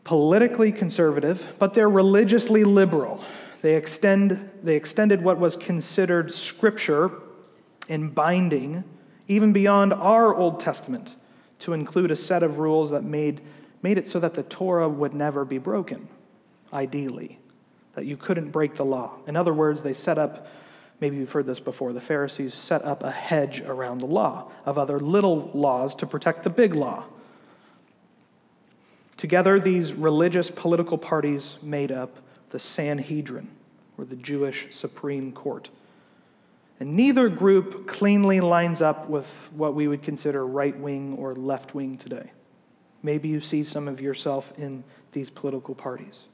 politically 0.02 0.72
conservative, 0.72 1.46
but 1.58 1.74
they're 1.74 1.90
religiously 1.90 2.64
liberal. 2.64 3.22
They, 3.60 3.76
extend, 3.76 4.50
they 4.62 4.76
extended 4.76 5.22
what 5.22 5.38
was 5.38 5.56
considered 5.56 6.32
scripture 6.32 7.10
and 7.86 8.14
binding 8.14 8.82
even 9.28 9.52
beyond 9.52 9.92
our 9.92 10.34
Old 10.34 10.58
Testament 10.58 11.16
to 11.58 11.74
include 11.74 12.10
a 12.10 12.16
set 12.16 12.42
of 12.42 12.60
rules 12.60 12.90
that 12.92 13.04
made, 13.04 13.42
made 13.82 13.98
it 13.98 14.08
so 14.08 14.18
that 14.20 14.32
the 14.32 14.42
Torah 14.44 14.88
would 14.88 15.14
never 15.14 15.44
be 15.44 15.58
broken, 15.58 16.08
ideally, 16.72 17.38
that 17.92 18.06
you 18.06 18.16
couldn't 18.16 18.52
break 18.52 18.74
the 18.74 18.86
law. 18.86 19.16
In 19.26 19.36
other 19.36 19.52
words, 19.52 19.82
they 19.82 19.92
set 19.92 20.16
up, 20.16 20.46
maybe 21.00 21.16
you've 21.16 21.32
heard 21.32 21.46
this 21.46 21.60
before, 21.60 21.92
the 21.92 22.00
Pharisees 22.00 22.54
set 22.54 22.84
up 22.84 23.02
a 23.02 23.10
hedge 23.10 23.60
around 23.60 23.98
the 23.98 24.06
law 24.06 24.50
of 24.66 24.78
other 24.78 25.00
little 25.00 25.50
laws 25.54 25.94
to 25.96 26.06
protect 26.06 26.44
the 26.44 26.50
big 26.50 26.74
law. 26.74 27.04
Together, 29.16 29.60
these 29.60 29.92
religious 29.92 30.50
political 30.50 30.96
parties 30.96 31.58
made 31.62 31.92
up 31.92 32.18
the 32.50 32.58
Sanhedrin, 32.58 33.48
or 33.98 34.04
the 34.04 34.16
Jewish 34.16 34.68
Supreme 34.70 35.32
Court. 35.32 35.68
And 36.80 36.96
neither 36.96 37.28
group 37.28 37.86
cleanly 37.86 38.40
lines 38.40 38.80
up 38.80 39.08
with 39.08 39.26
what 39.54 39.74
we 39.74 39.86
would 39.88 40.02
consider 40.02 40.46
right 40.46 40.76
wing 40.78 41.16
or 41.18 41.34
left 41.34 41.74
wing 41.74 41.98
today. 41.98 42.30
Maybe 43.02 43.28
you 43.28 43.40
see 43.40 43.62
some 43.62 43.88
of 43.88 44.00
yourself 44.00 44.52
in 44.58 44.84
these 45.12 45.28
political 45.28 45.74
parties. 45.74 46.24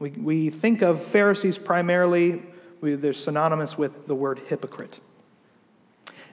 We, 0.00 0.10
we 0.10 0.50
think 0.50 0.82
of 0.82 1.00
Pharisees 1.00 1.58
primarily, 1.58 2.42
we, 2.80 2.94
they're 2.94 3.12
synonymous 3.12 3.76
with 3.76 4.06
the 4.06 4.14
word 4.14 4.40
hypocrite. 4.46 4.98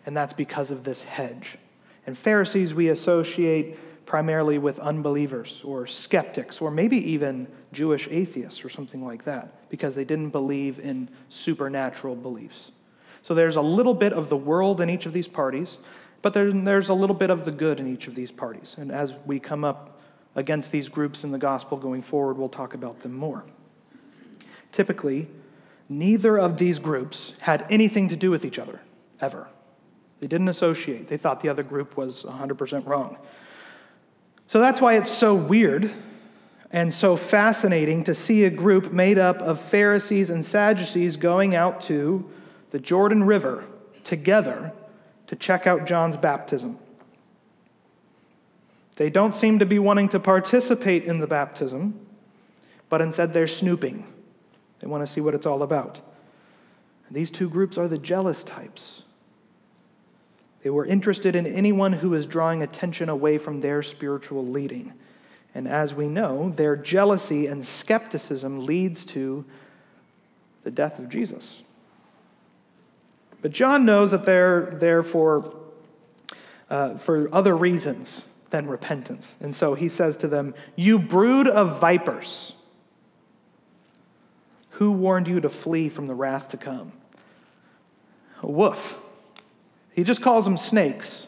And 0.06 0.16
that's 0.16 0.34
because 0.34 0.72
of 0.72 0.84
this 0.84 1.02
hedge. 1.02 1.58
And 2.06 2.18
Pharisees 2.18 2.74
we 2.74 2.90
associate 2.90 3.78
primarily 4.06 4.58
with 4.58 4.80
unbelievers 4.80 5.62
or 5.66 5.86
skeptics 5.86 6.62
or 6.62 6.72
maybe 6.72 6.98
even 7.12 7.48
Jewish 7.74 8.08
atheists 8.10 8.64
or 8.64 8.70
something 8.70 9.06
like 9.06 9.26
that 9.26 9.70
because 9.70 9.94
they 9.94 10.06
didn't 10.06 10.30
believe 10.30 10.80
in 10.80 11.10
supernatural 11.28 12.16
beliefs. 12.16 12.72
So 13.22 13.36
there's 13.36 13.58
a 13.58 13.62
little 13.62 13.94
bit 13.94 14.14
of 14.14 14.30
the 14.30 14.38
world 14.38 14.80
in 14.80 14.90
each 14.90 15.06
of 15.06 15.12
these 15.12 15.28
parties, 15.28 15.78
but 16.22 16.34
there's 16.34 16.90
a 16.90 16.94
little 16.94 17.16
bit 17.16 17.30
of 17.30 17.44
the 17.44 17.52
good 17.52 17.82
in 17.82 17.94
each 17.94 18.08
of 18.08 18.16
these 18.16 18.32
parties. 18.32 18.78
And 18.80 18.90
as 18.90 19.14
we 19.26 19.40
come 19.40 19.66
up 19.66 20.00
against 20.36 20.72
these 20.72 20.88
groups 20.88 21.26
in 21.26 21.32
the 21.32 21.38
gospel 21.38 21.78
going 21.78 22.02
forward, 22.02 22.38
we'll 22.38 22.48
talk 22.48 22.74
about 22.74 23.02
them 23.02 23.14
more. 23.14 23.44
Typically, 24.72 25.28
neither 25.90 26.38
of 26.38 26.58
these 26.58 26.80
groups 26.80 27.34
had 27.42 27.66
anything 27.70 28.08
to 28.10 28.16
do 28.16 28.30
with 28.30 28.46
each 28.46 28.60
other, 28.60 28.82
ever. 29.22 29.48
They 30.20 30.28
didn't 30.28 30.50
associate. 30.50 31.08
They 31.08 31.18
thought 31.18 31.42
the 31.42 31.50
other 31.50 31.64
group 31.64 31.96
was 31.96 32.24
100% 32.24 32.88
wrong. 32.88 33.18
So 34.48 34.60
that's 34.60 34.82
why 34.82 34.96
it's 34.96 35.12
so 35.12 35.36
weird 35.36 35.92
and 36.72 36.94
so 36.94 37.16
fascinating 37.16 38.04
to 38.06 38.14
see 38.14 38.46
a 38.46 38.50
group 38.50 38.92
made 38.92 39.18
up 39.18 39.42
of 39.42 39.60
Pharisees 39.60 40.30
and 40.30 40.46
Sadducees 40.46 41.16
going 41.18 41.56
out 41.56 41.82
to 41.82 42.30
the 42.72 42.80
Jordan 42.80 43.24
River 43.24 43.64
together 44.04 44.74
to 45.28 45.36
check 45.36 45.68
out 45.68 45.86
John's 45.86 46.18
baptism. 46.18 46.78
They 48.96 49.10
don't 49.10 49.36
seem 49.36 49.60
to 49.60 49.66
be 49.66 49.80
wanting 49.80 50.10
to 50.10 50.20
participate 50.20 51.04
in 51.04 51.20
the 51.20 51.28
baptism, 51.28 52.00
but 52.90 53.02
instead 53.02 53.32
they're 53.32 53.48
snooping. 53.48 54.12
They 54.80 54.88
want 54.88 55.06
to 55.06 55.12
see 55.12 55.22
what 55.22 55.34
it's 55.34 55.46
all 55.46 55.64
about. 55.64 56.00
And 57.08 57.16
these 57.16 57.32
two 57.32 57.50
groups 57.50 57.78
are 57.78 57.88
the 57.88 57.98
jealous 57.98 58.44
types. 58.44 59.04
They 60.64 60.70
were 60.70 60.86
interested 60.86 61.36
in 61.36 61.46
anyone 61.48 61.94
who 61.94 62.10
was 62.10 62.26
drawing 62.26 62.62
attention 62.62 63.10
away 63.10 63.38
from 63.38 63.62
their 63.62 63.82
spiritual 63.82 64.46
leading. 64.46 64.94
And 65.56 65.68
as 65.68 65.94
we 65.94 66.08
know, 66.08 66.50
their 66.50 66.76
jealousy 66.76 67.48
and 67.48 67.66
skepticism 67.66 68.66
leads 68.66 69.06
to 69.06 69.46
the 70.64 70.72
death 70.72 71.00
of 71.00 71.10
Jesus. 71.10 71.62
But 73.42 73.52
John 73.52 73.86
knows 73.86 74.12
that 74.12 74.26
they're 74.26 74.76
there 74.80 75.04
for, 75.04 75.56
uh, 76.70 76.98
for 76.98 77.34
other 77.34 77.56
reasons 77.56 78.26
than 78.50 78.68
repentance. 78.68 79.36
And 79.40 79.56
so 79.56 79.74
he 79.74 79.90
says 79.90 80.18
to 80.18 80.28
them, 80.28 80.54
You 80.76 81.00
brood 81.00 81.48
of 81.48 81.80
vipers, 81.80 82.54
who 84.78 84.92
warned 84.92 85.28
you 85.28 85.40
to 85.40 85.50
flee 85.50 85.90
from 85.90 86.06
the 86.06 86.14
wrath 86.14 86.50
to 86.50 86.58
come? 86.58 86.92
Woof. 88.44 88.96
He 89.92 90.04
just 90.04 90.22
calls 90.22 90.46
them 90.46 90.56
snakes. 90.56 91.26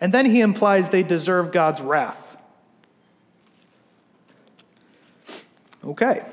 And 0.00 0.14
then 0.14 0.24
he 0.24 0.40
implies 0.40 0.88
they 0.88 1.02
deserve 1.02 1.52
God's 1.52 1.82
wrath. 1.82 2.38
Okay. 5.84 6.24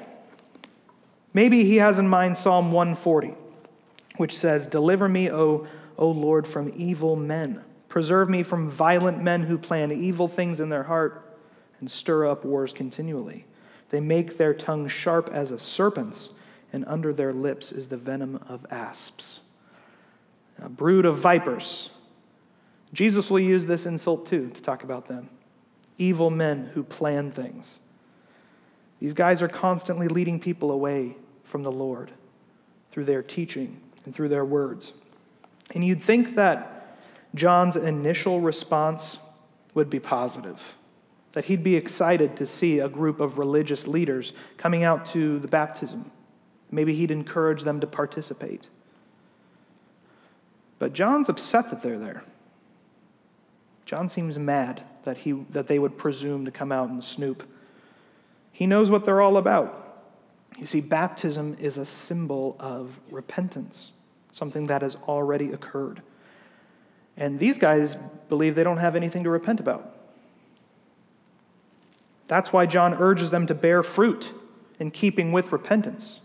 Maybe 1.33 1.65
he 1.65 1.75
has 1.77 1.99
in 1.99 2.07
mind 2.07 2.37
Psalm 2.37 2.71
140, 2.71 3.33
which 4.15 4.37
says, 4.37 4.65
Deliver 4.65 5.09
me, 5.09 5.29
O, 5.29 5.67
o 5.97 6.09
Lord, 6.09 6.47
from 6.47 6.71
evil 6.73 7.17
men. 7.17 7.61
Preserve 7.89 8.29
me 8.29 8.43
from 8.43 8.69
violent 8.69 9.21
men 9.21 9.43
who 9.43 9.57
plan 9.57 9.91
evil 9.91 10.29
things 10.29 10.61
in 10.61 10.69
their 10.69 10.83
heart 10.83 11.37
and 11.81 11.91
stir 11.91 12.25
up 12.25 12.45
wars 12.45 12.71
continually. 12.71 13.45
They 13.89 13.99
make 13.99 14.37
their 14.37 14.53
tongue 14.53 14.87
sharp 14.87 15.29
as 15.33 15.51
a 15.51 15.59
serpent's, 15.59 16.29
and 16.75 16.83
under 16.87 17.13
their 17.13 17.31
lips 17.31 17.71
is 17.71 17.87
the 17.87 17.95
venom 17.95 18.43
of 18.49 18.65
asps. 18.69 19.39
A 20.61 20.67
brood 20.67 21.05
of 21.05 21.17
vipers. 21.17 21.89
Jesus 22.91 23.29
will 23.29 23.39
use 23.39 23.65
this 23.65 23.85
insult 23.85 24.25
too 24.25 24.49
to 24.49 24.61
talk 24.61 24.83
about 24.83 25.05
them. 25.05 25.29
Evil 25.97 26.29
men 26.29 26.69
who 26.73 26.83
plan 26.83 27.31
things. 27.31 27.79
These 28.99 29.13
guys 29.13 29.41
are 29.41 29.47
constantly 29.47 30.09
leading 30.09 30.37
people 30.37 30.69
away 30.69 31.15
from 31.45 31.63
the 31.63 31.71
Lord 31.71 32.11
through 32.91 33.05
their 33.05 33.23
teaching 33.23 33.79
and 34.03 34.13
through 34.13 34.27
their 34.27 34.43
words. 34.43 34.91
And 35.73 35.81
you'd 35.81 36.01
think 36.01 36.35
that 36.35 36.97
John's 37.35 37.77
initial 37.77 38.41
response 38.41 39.17
would 39.75 39.89
be 39.89 40.01
positive, 40.01 40.61
that 41.31 41.45
he'd 41.45 41.63
be 41.63 41.77
excited 41.77 42.35
to 42.35 42.45
see 42.45 42.79
a 42.79 42.89
group 42.89 43.21
of 43.21 43.37
religious 43.37 43.87
leaders 43.87 44.33
coming 44.57 44.83
out 44.83 45.05
to 45.05 45.39
the 45.39 45.47
baptism. 45.47 46.11
Maybe 46.71 46.95
he'd 46.95 47.11
encourage 47.11 47.63
them 47.63 47.79
to 47.79 47.87
participate. 47.87 48.67
But 50.79 50.93
John's 50.93 51.29
upset 51.29 51.69
that 51.69 51.81
they're 51.81 51.99
there. 51.99 52.23
John 53.85 54.09
seems 54.09 54.37
mad 54.39 54.83
that, 55.03 55.17
he, 55.17 55.33
that 55.51 55.67
they 55.67 55.79
would 55.79 55.97
presume 55.97 56.45
to 56.45 56.51
come 56.51 56.71
out 56.71 56.89
and 56.89 57.03
snoop. 57.03 57.47
He 58.51 58.65
knows 58.65 58.89
what 58.89 59.05
they're 59.05 59.21
all 59.21 59.37
about. 59.37 59.81
You 60.57 60.65
see, 60.65 60.81
baptism 60.81 61.57
is 61.59 61.77
a 61.77 61.85
symbol 61.85 62.55
of 62.59 62.99
repentance, 63.11 63.91
something 64.31 64.65
that 64.65 64.81
has 64.81 64.95
already 65.07 65.51
occurred. 65.51 66.01
And 67.17 67.39
these 67.39 67.57
guys 67.57 67.97
believe 68.29 68.55
they 68.55 68.63
don't 68.63 68.77
have 68.77 68.95
anything 68.95 69.23
to 69.23 69.29
repent 69.29 69.59
about. 69.59 69.95
That's 72.27 72.51
why 72.51 72.65
John 72.65 72.93
urges 72.95 73.31
them 73.31 73.45
to 73.47 73.53
bear 73.53 73.83
fruit 73.83 74.33
in 74.79 74.91
keeping 74.91 75.31
with 75.31 75.51
repentance. 75.51 76.21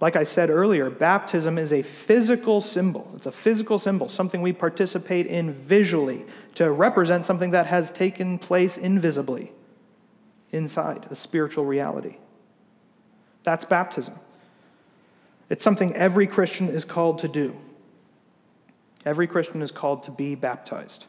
Like 0.00 0.14
I 0.14 0.24
said 0.24 0.50
earlier, 0.50 0.90
baptism 0.90 1.56
is 1.56 1.72
a 1.72 1.82
physical 1.82 2.60
symbol. 2.60 3.10
It's 3.16 3.26
a 3.26 3.32
physical 3.32 3.78
symbol, 3.78 4.08
something 4.08 4.42
we 4.42 4.52
participate 4.52 5.26
in 5.26 5.50
visually 5.50 6.26
to 6.56 6.70
represent 6.70 7.24
something 7.24 7.50
that 7.50 7.66
has 7.66 7.90
taken 7.90 8.38
place 8.38 8.76
invisibly 8.76 9.52
inside, 10.52 11.06
a 11.10 11.14
spiritual 11.14 11.64
reality. 11.64 12.18
That's 13.42 13.64
baptism. 13.64 14.14
It's 15.48 15.64
something 15.64 15.94
every 15.94 16.26
Christian 16.26 16.68
is 16.68 16.84
called 16.84 17.20
to 17.20 17.28
do. 17.28 17.56
Every 19.06 19.26
Christian 19.26 19.62
is 19.62 19.70
called 19.70 20.02
to 20.04 20.10
be 20.10 20.34
baptized. 20.34 21.06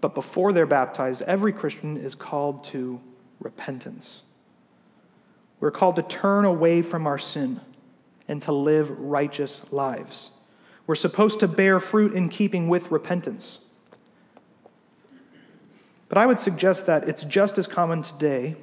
But 0.00 0.14
before 0.14 0.52
they're 0.52 0.66
baptized, 0.66 1.22
every 1.22 1.52
Christian 1.52 1.96
is 1.96 2.14
called 2.14 2.64
to 2.64 3.00
repentance. 3.40 4.22
We're 5.60 5.70
called 5.70 5.96
to 5.96 6.02
turn 6.02 6.44
away 6.44 6.82
from 6.82 7.06
our 7.06 7.18
sin 7.18 7.60
and 8.28 8.42
to 8.42 8.52
live 8.52 8.90
righteous 8.98 9.62
lives. 9.72 10.30
We're 10.86 10.94
supposed 10.94 11.40
to 11.40 11.48
bear 11.48 11.80
fruit 11.80 12.12
in 12.12 12.28
keeping 12.28 12.68
with 12.68 12.90
repentance. 12.90 13.58
But 16.08 16.18
I 16.18 16.26
would 16.26 16.38
suggest 16.38 16.86
that 16.86 17.08
it's 17.08 17.24
just 17.24 17.58
as 17.58 17.66
common 17.66 18.02
today 18.02 18.56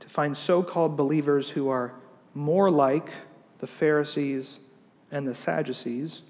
to 0.00 0.08
find 0.08 0.36
so 0.36 0.62
called 0.62 0.96
believers 0.96 1.50
who 1.50 1.68
are 1.68 1.92
more 2.34 2.70
like 2.70 3.10
the 3.58 3.66
Pharisees 3.66 4.60
and 5.10 5.26
the 5.26 5.34
Sadducees 5.34 6.22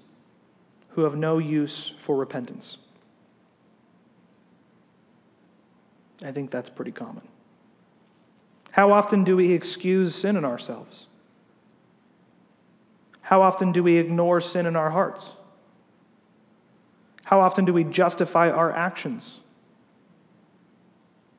who 0.89 1.01
have 1.03 1.15
no 1.15 1.37
use 1.37 1.93
for 1.99 2.15
repentance. 2.15 2.77
I 6.23 6.31
think 6.31 6.51
that's 6.51 6.69
pretty 6.69 6.91
common. 6.91 7.25
How 8.71 8.91
often 8.91 9.23
do 9.23 9.35
we 9.35 9.51
excuse 9.53 10.13
sin 10.15 10.35
in 10.37 10.45
ourselves? 10.45 11.07
How 13.21 13.41
often 13.41 13.71
do 13.71 13.83
we 13.83 13.97
ignore 13.97 14.41
sin 14.41 14.65
in 14.65 14.75
our 14.75 14.89
hearts? 14.89 15.31
How 17.23 17.41
often 17.41 17.65
do 17.65 17.73
we 17.73 17.83
justify 17.83 18.49
our 18.49 18.71
actions? 18.71 19.35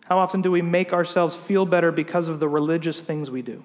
How 0.04 0.18
often 0.18 0.42
do 0.42 0.50
we 0.50 0.62
make 0.62 0.92
ourselves 0.92 1.36
feel 1.36 1.66
better 1.66 1.92
because 1.92 2.28
of 2.28 2.40
the 2.40 2.48
religious 2.48 3.00
things 3.00 3.30
we 3.30 3.42
do? 3.42 3.64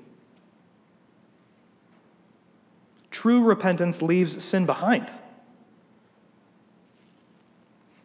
True 3.12 3.44
repentance 3.44 4.02
leaves 4.02 4.44
sin 4.44 4.66
behind. 4.66 5.10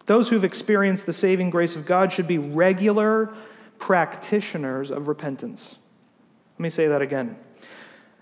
Those 0.07 0.29
who've 0.29 0.44
experienced 0.44 1.07
the 1.07 1.12
saving 1.12 1.51
grace 1.51 1.77
of 1.77 1.87
God 1.87 2.12
should 2.12 2.27
be 2.27 2.38
regular 2.38 3.33
practitioners 3.81 4.90
of 4.90 5.09
repentance. 5.09 5.77
Let 6.55 6.61
me 6.61 6.71
say 6.71 6.87
that 6.87 7.03
again. 7.03 7.37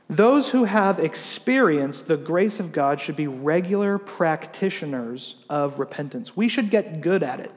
Those 0.09 0.49
who 0.49 0.65
have 0.65 1.01
experienced 1.01 2.07
the 2.07 2.17
grace 2.17 2.61
of 2.61 2.73
God 2.73 2.99
should 2.99 3.17
be 3.17 3.27
regular 3.27 3.99
practitioners 3.99 5.35
of 5.51 5.79
repentance. 5.79 6.35
We 6.35 6.49
should 6.49 6.71
get 6.71 7.03
good 7.03 7.23
at 7.23 7.41
it. 7.41 7.53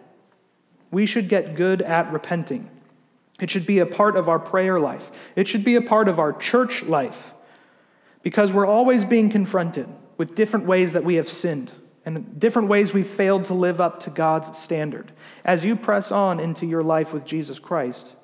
We 0.90 1.06
should 1.06 1.30
get 1.30 1.56
good 1.56 1.82
at 1.82 2.12
repenting. 2.12 2.70
It 3.40 3.50
should 3.50 3.66
be 3.66 3.80
a 3.80 3.86
part 3.86 4.18
of 4.18 4.28
our 4.28 4.40
prayer 4.40 4.80
life, 4.80 5.10
it 5.36 5.48
should 5.48 5.64
be 5.64 5.76
a 5.76 5.82
part 5.82 6.10
of 6.10 6.20
our 6.20 6.34
church 6.34 6.84
life 6.84 7.34
because 8.24 8.52
we're 8.52 8.68
always 8.68 9.06
being 9.06 9.30
confronted 9.30 9.88
with 10.18 10.36
different 10.36 10.66
ways 10.66 10.94
that 10.94 11.04
we 11.04 11.16
have 11.16 11.30
sinned 11.30 11.72
and 12.06 12.40
different 12.40 12.68
ways 12.68 12.94
we've 12.94 13.08
failed 13.08 13.46
to 13.46 13.54
live 13.54 13.80
up 13.80 14.00
to 14.02 14.10
God's 14.10 14.58
standard. 14.58 15.12
As 15.46 15.64
you 15.64 15.76
press 15.76 16.12
on 16.12 16.40
into 16.40 16.66
your 16.66 16.84
life 16.84 17.14
with 17.14 17.26
Jesus 17.26 17.60
Christ, 17.60 18.16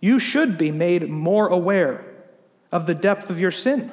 you 0.00 0.18
should 0.18 0.56
be 0.56 0.70
made 0.70 1.08
more 1.08 1.48
aware 1.48 2.04
of 2.72 2.86
the 2.86 2.94
depth 2.94 3.30
of 3.30 3.40
your 3.40 3.50
sin. 3.50 3.92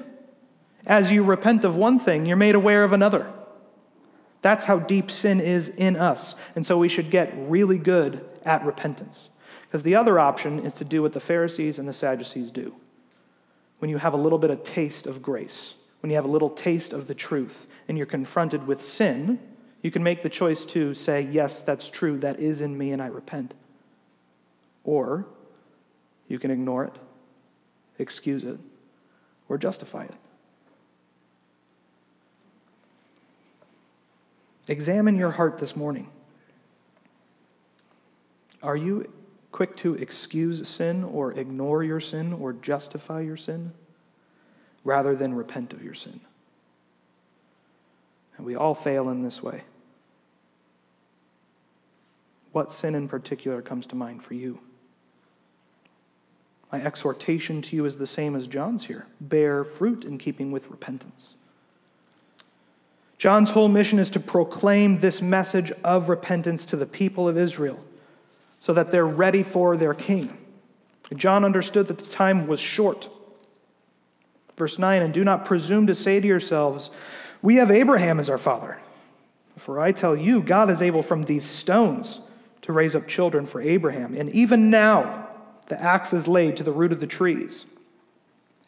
As 0.85 1.11
you 1.11 1.23
repent 1.23 1.65
of 1.65 1.75
one 1.75 1.99
thing, 1.99 2.25
you're 2.25 2.37
made 2.37 2.55
aware 2.55 2.83
of 2.83 2.93
another. 2.93 3.31
That's 4.41 4.65
how 4.65 4.77
deep 4.77 5.09
sin 5.09 5.39
is 5.39 5.69
in 5.69 5.95
us. 5.95 6.35
And 6.55 6.65
so 6.65 6.77
we 6.77 6.89
should 6.89 7.09
get 7.09 7.33
really 7.35 7.79
good 7.79 8.23
at 8.45 8.63
repentance. 8.63 9.29
Because 9.63 9.81
the 9.81 9.95
other 9.95 10.19
option 10.19 10.59
is 10.59 10.73
to 10.73 10.85
do 10.85 11.01
what 11.01 11.13
the 11.13 11.19
Pharisees 11.19 11.79
and 11.79 11.87
the 11.87 11.93
Sadducees 11.93 12.51
do. 12.51 12.75
When 13.79 13.89
you 13.89 13.97
have 13.97 14.13
a 14.13 14.17
little 14.17 14.37
bit 14.37 14.51
of 14.51 14.63
taste 14.63 15.07
of 15.07 15.21
grace, 15.21 15.73
when 16.05 16.11
you 16.11 16.17
have 16.17 16.25
a 16.25 16.31
little 16.31 16.51
taste 16.51 16.93
of 16.93 17.07
the 17.07 17.15
truth, 17.15 17.65
and 17.87 17.97
you're 17.97 18.05
confronted 18.05 18.67
with 18.67 18.79
sin, 18.79 19.39
you 19.81 19.89
can 19.89 20.03
make 20.03 20.21
the 20.21 20.29
choice 20.29 20.63
to 20.63 20.93
say, 20.93 21.19
Yes, 21.31 21.63
that's 21.63 21.89
true, 21.89 22.19
that 22.19 22.39
is 22.39 22.61
in 22.61 22.77
me, 22.77 22.91
and 22.91 23.01
I 23.01 23.07
repent. 23.07 23.55
Or 24.83 25.25
you 26.27 26.37
can 26.37 26.51
ignore 26.51 26.83
it, 26.83 26.93
excuse 27.97 28.43
it, 28.43 28.59
or 29.49 29.57
justify 29.57 30.03
it. 30.03 30.13
Examine 34.67 35.17
your 35.17 35.31
heart 35.31 35.57
this 35.57 35.75
morning. 35.75 36.11
Are 38.61 38.77
you 38.77 39.11
quick 39.51 39.75
to 39.77 39.95
excuse 39.95 40.69
sin 40.69 41.03
or 41.03 41.31
ignore 41.31 41.83
your 41.83 41.99
sin 41.99 42.31
or 42.31 42.53
justify 42.53 43.21
your 43.21 43.37
sin 43.37 43.73
rather 44.85 45.15
than 45.15 45.33
repent 45.33 45.73
of 45.73 45.83
your 45.83 45.93
sin? 45.93 46.21
And 48.37 48.45
we 48.45 48.55
all 48.55 48.73
fail 48.73 49.09
in 49.09 49.21
this 49.21 49.43
way. 49.43 49.63
What 52.53 52.71
sin 52.71 52.95
in 52.95 53.09
particular 53.09 53.61
comes 53.61 53.85
to 53.87 53.95
mind 53.95 54.23
for 54.23 54.33
you? 54.33 54.59
My 56.71 56.81
exhortation 56.81 57.61
to 57.63 57.75
you 57.75 57.85
is 57.85 57.97
the 57.97 58.07
same 58.07 58.35
as 58.35 58.47
John's 58.47 58.85
here 58.85 59.07
bear 59.19 59.63
fruit 59.63 60.05
in 60.05 60.17
keeping 60.17 60.51
with 60.51 60.69
repentance. 60.69 61.35
John's 63.17 63.51
whole 63.51 63.69
mission 63.69 63.97
is 63.97 64.09
to 64.11 64.19
proclaim 64.19 64.99
this 64.99 65.21
message 65.21 65.71
of 65.83 66.09
repentance 66.09 66.65
to 66.65 66.75
the 66.75 66.85
people 66.85 67.27
of 67.27 67.37
Israel 67.37 67.79
so 68.59 68.73
that 68.73 68.91
they're 68.91 69.05
ready 69.05 69.41
for 69.41 69.77
their 69.77 69.93
king. 69.93 70.37
John 71.15 71.45
understood 71.45 71.87
that 71.87 71.97
the 71.97 72.11
time 72.11 72.47
was 72.47 72.59
short. 72.59 73.09
Verse 74.57 74.79
9, 74.79 75.01
and 75.01 75.13
do 75.13 75.23
not 75.23 75.45
presume 75.45 75.87
to 75.87 75.95
say 75.95 76.19
to 76.19 76.27
yourselves, 76.27 76.89
We 77.41 77.55
have 77.55 77.71
Abraham 77.71 78.19
as 78.19 78.29
our 78.29 78.37
father. 78.37 78.77
For 79.57 79.79
I 79.79 79.91
tell 79.91 80.15
you, 80.15 80.41
God 80.41 80.69
is 80.69 80.81
able 80.81 81.01
from 81.01 81.23
these 81.23 81.43
stones 81.43 82.19
to 82.61 82.73
raise 82.73 82.95
up 82.95 83.07
children 83.07 83.45
for 83.45 83.61
Abraham. 83.61 84.15
And 84.15 84.29
even 84.31 84.69
now, 84.69 85.29
the 85.67 85.81
axe 85.81 86.13
is 86.13 86.27
laid 86.27 86.57
to 86.57 86.63
the 86.63 86.71
root 86.71 86.91
of 86.91 86.99
the 86.99 87.07
trees. 87.07 87.65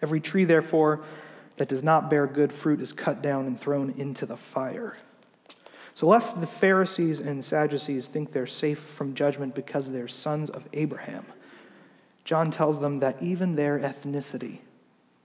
Every 0.01 0.19
tree, 0.19 0.45
therefore, 0.45 1.01
that 1.57 1.67
does 1.67 1.83
not 1.83 2.09
bear 2.09 2.27
good 2.27 2.53
fruit 2.53 2.81
is 2.81 2.93
cut 2.93 3.21
down 3.21 3.47
and 3.47 3.59
thrown 3.59 3.93
into 3.97 4.25
the 4.25 4.37
fire. 4.37 4.95
So, 5.95 6.07
lest 6.07 6.39
the 6.39 6.47
Pharisees 6.47 7.19
and 7.19 7.43
Sadducees 7.43 8.07
think 8.07 8.31
they're 8.31 8.45
safe 8.45 8.77
from 8.77 9.15
judgment 9.15 9.55
because 9.55 9.91
they're 9.91 10.07
sons 10.07 10.51
of 10.51 10.67
Abraham, 10.73 11.25
John 12.23 12.51
tells 12.51 12.79
them 12.79 12.99
that 12.99 13.21
even 13.21 13.55
their 13.55 13.79
ethnicity 13.79 14.59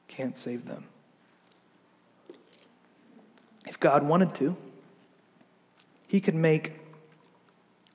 can't 0.09 0.37
save 0.37 0.67
them. 0.67 0.85
If 3.67 3.79
God 3.81 4.03
wanted 4.03 4.35
to, 4.37 4.57
he 6.09 6.21
could 6.21 6.35
make 6.35 6.73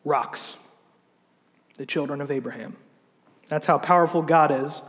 rocks 0.03 0.57
the 1.77 1.85
children 1.85 2.21
of 2.21 2.31
Abraham. 2.31 2.75
That's 3.47 3.67
how 3.67 3.77
powerful 3.77 4.21
God 4.21 4.51
is. 4.51 4.81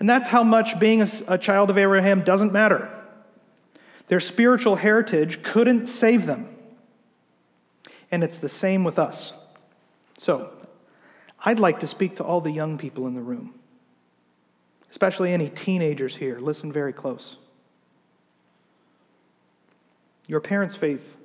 And 0.00 0.08
that's 0.08 0.28
how 0.28 0.42
much 0.42 0.78
being 0.78 1.02
a, 1.02 1.08
a, 1.28 1.38
child 1.38 1.70
of 1.70 1.78
Abraham 1.78 2.22
doesn't 2.22 2.52
matter. 2.52 2.90
Their 4.08 4.20
spiritual 4.20 4.76
heritage 4.76 5.42
couldn't 5.42 5.86
save 5.86 6.26
them. 6.26 6.48
And 8.10 8.24
it's 8.24 8.38
the 8.38 8.48
same 8.48 8.84
with 8.84 8.98
us. 8.98 9.32
So, 10.18 10.50
I'd 11.44 11.60
like 11.60 11.80
to 11.80 11.86
speak 11.86 12.16
to 12.16 12.24
all 12.24 12.40
the 12.40 12.50
young 12.50 12.78
people 12.78 13.06
in 13.06 13.14
the 13.14 13.20
room, 13.20 13.54
especially 14.94 15.32
any 15.32 15.48
teenagers 15.48 16.14
here. 16.14 16.38
Listen 16.38 16.70
very 16.70 16.92
close. 16.92 17.36
Your 20.28 20.38
parents' 20.38 20.76
faith 20.76 21.16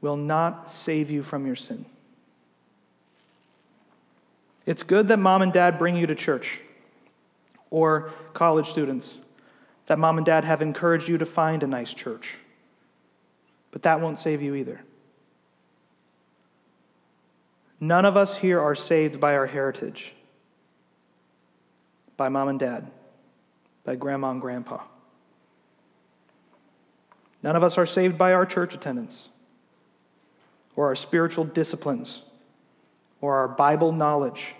will 0.00 0.16
not 0.16 0.70
save 0.70 1.10
you 1.10 1.24
from 1.24 1.46
your 1.46 1.56
sin. 1.56 1.84
It's 4.66 4.84
good 4.84 5.08
that 5.08 5.16
mom 5.16 5.42
and 5.42 5.52
dad 5.52 5.78
bring 5.78 5.96
you 5.96 6.06
to 6.06 6.14
church, 6.14 6.60
or 7.70 8.12
college 8.34 8.68
students, 8.68 9.18
that 9.86 9.98
mom 9.98 10.18
and 10.18 10.24
dad 10.24 10.44
have 10.44 10.62
encouraged 10.62 11.08
you 11.08 11.18
to 11.18 11.26
find 11.26 11.64
a 11.64 11.66
nice 11.66 11.92
church. 11.92 12.38
But 13.72 13.82
that 13.82 14.00
won't 14.00 14.20
save 14.20 14.42
you 14.42 14.54
either. 14.54 14.80
None 17.80 18.04
of 18.04 18.16
us 18.16 18.36
here 18.36 18.60
are 18.60 18.76
saved 18.76 19.18
by 19.18 19.34
our 19.34 19.46
heritage, 19.46 20.12
by 22.16 22.28
mom 22.28 22.48
and 22.48 22.58
dad, 22.58 22.90
by 23.84 23.96
grandma 23.96 24.30
and 24.30 24.40
grandpa. 24.40 24.82
None 27.42 27.56
of 27.56 27.62
us 27.62 27.76
are 27.76 27.86
saved 27.86 28.16
by 28.16 28.32
our 28.32 28.46
church 28.46 28.74
attendance, 28.74 29.28
or 30.76 30.86
our 30.86 30.94
spiritual 30.94 31.44
disciplines 31.44 32.22
or 33.20 33.36
our 33.36 33.48
Bible 33.48 33.90
knowledge 33.90 34.54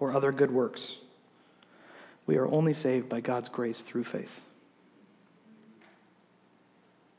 or 0.00 0.12
other 0.14 0.32
good 0.32 0.50
works. 0.50 0.96
We 2.26 2.38
are 2.38 2.46
only 2.46 2.72
saved 2.72 3.08
by 3.08 3.20
God's 3.20 3.50
grace 3.50 3.82
through 3.82 4.04
faith. 4.04 4.40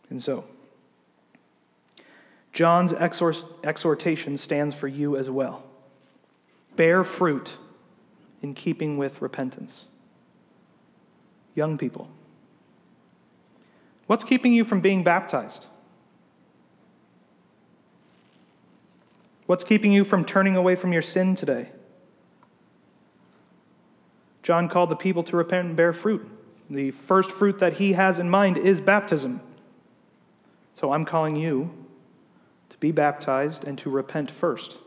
And 0.10 0.22
so, 0.22 0.46
John's 2.54 2.92
exhortation 2.92 4.38
stands 4.38 4.74
for 4.74 4.88
you 4.88 5.16
as 5.16 5.30
well. 5.30 5.64
Bear 6.76 7.04
fruit 7.04 7.56
in 8.42 8.54
keeping 8.54 8.98
with 8.98 9.22
repentance. 9.22 9.86
Young 11.56 11.78
people, 11.78 12.10
what's 14.06 14.24
keeping 14.24 14.54
you 14.54 14.64
from 14.64 14.80
being 14.80 15.04
baptized? 15.04 15.68
What's 19.48 19.64
keeping 19.64 19.92
you 19.92 20.04
from 20.04 20.26
turning 20.26 20.56
away 20.56 20.76
from 20.76 20.94
your 20.94 21.02
sin 21.02 21.34
today? 21.34 21.70
John 24.44 24.70
called 24.70 24.90
the 24.90 24.96
people 24.96 25.24
to 25.24 25.36
repent 25.38 25.68
and 25.68 25.76
bear 25.76 25.94
fruit. 25.94 26.26
The 26.70 26.92
first 26.92 27.32
fruit 27.32 27.60
that 27.60 27.74
he 27.74 27.94
has 27.94 28.20
in 28.20 28.30
mind 28.30 28.58
is 28.58 28.80
baptism. 28.80 29.42
So 30.74 30.92
I'm 30.94 31.06
calling 31.06 31.36
you 31.36 31.74
to 32.70 32.78
be 32.78 32.92
baptized 32.92 33.64
and 33.64 33.78
to 33.80 33.90
repent 33.90 34.30
first. 34.30 34.78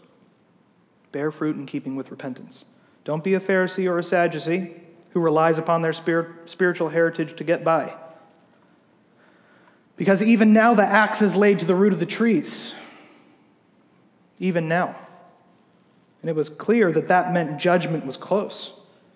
Bear 1.10 1.30
fruit 1.30 1.56
in 1.56 1.66
keeping 1.66 1.96
with 1.96 2.10
repentance. 2.10 2.64
Don't 3.04 3.24
be 3.24 3.34
a 3.34 3.40
Pharisee 3.40 3.86
or 3.86 3.98
a 3.98 4.02
Sadducee 4.02 4.74
who 5.10 5.20
relies 5.20 5.58
upon 5.58 5.82
their 5.82 5.92
spirit, 5.92 6.48
spiritual 6.48 6.88
heritage 6.88 7.36
to 7.36 7.44
get 7.44 7.64
by. 7.64 7.94
Because 9.96 10.22
even 10.22 10.52
now 10.52 10.74
the 10.74 10.84
axe 10.84 11.20
is 11.20 11.36
laid 11.36 11.58
to 11.58 11.66
the 11.66 11.74
root 11.74 11.92
of 11.92 12.00
the 12.00 12.06
trees 12.06 12.74
even 14.40 14.66
now. 14.66 14.96
And 16.22 16.28
it 16.28 16.34
was 16.34 16.48
clear 16.48 16.90
that 16.92 17.08
that 17.08 17.32
meant 17.32 17.60
judgment 17.60 18.04
was 18.04 18.16
close. 18.16 18.72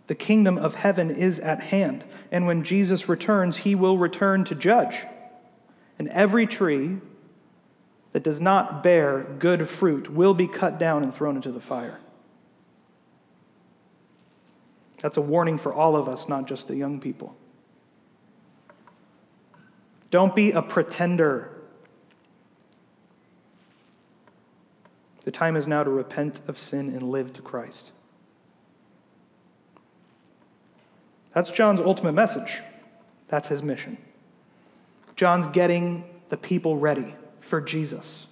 The 0.06 0.14
kingdom 0.14 0.58
of 0.58 0.74
heaven 0.74 1.10
is 1.10 1.40
at 1.40 1.62
hand. 1.62 2.04
And 2.30 2.46
when 2.46 2.62
Jesus 2.62 3.08
returns, 3.08 3.58
he 3.58 3.74
will 3.74 3.98
return 3.98 4.44
to 4.44 4.54
judge. 4.54 4.98
And 5.98 6.08
every 6.08 6.46
tree 6.46 6.98
that 8.12 8.22
does 8.22 8.40
not 8.40 8.82
bear 8.82 9.24
good 9.38 9.68
fruit 9.68 10.10
will 10.10 10.34
be 10.34 10.46
cut 10.46 10.78
down 10.78 11.02
and 11.02 11.12
thrown 11.12 11.36
into 11.36 11.50
the 11.50 11.60
fire. 11.60 11.98
That's 15.00 15.16
a 15.16 15.20
warning 15.20 15.58
for 15.58 15.72
all 15.72 15.96
of 15.96 16.08
us, 16.08 16.28
not 16.28 16.46
just 16.46 16.68
the 16.68 16.76
young 16.76 17.00
people. 17.00 17.36
Don't 20.10 20.34
be 20.34 20.52
a 20.52 20.62
pretender 20.62 21.54
The 25.24 25.30
time 25.30 25.56
is 25.56 25.66
now 25.66 25.82
to 25.82 25.90
repent 25.90 26.40
of 26.46 26.58
sin 26.58 26.90
and 26.90 27.10
live 27.10 27.32
to 27.32 27.42
Christ. 27.42 27.90
That's 31.32 31.50
John's 31.50 31.80
ultimate 31.80 32.12
message. 32.12 32.60
That's 33.28 33.48
his 33.48 33.62
mission. 33.62 33.96
John's 35.16 35.46
getting 35.48 36.04
the 36.28 36.36
people 36.36 36.76
ready 36.76 37.16
for 37.40 37.60
Jesus. 37.60 38.26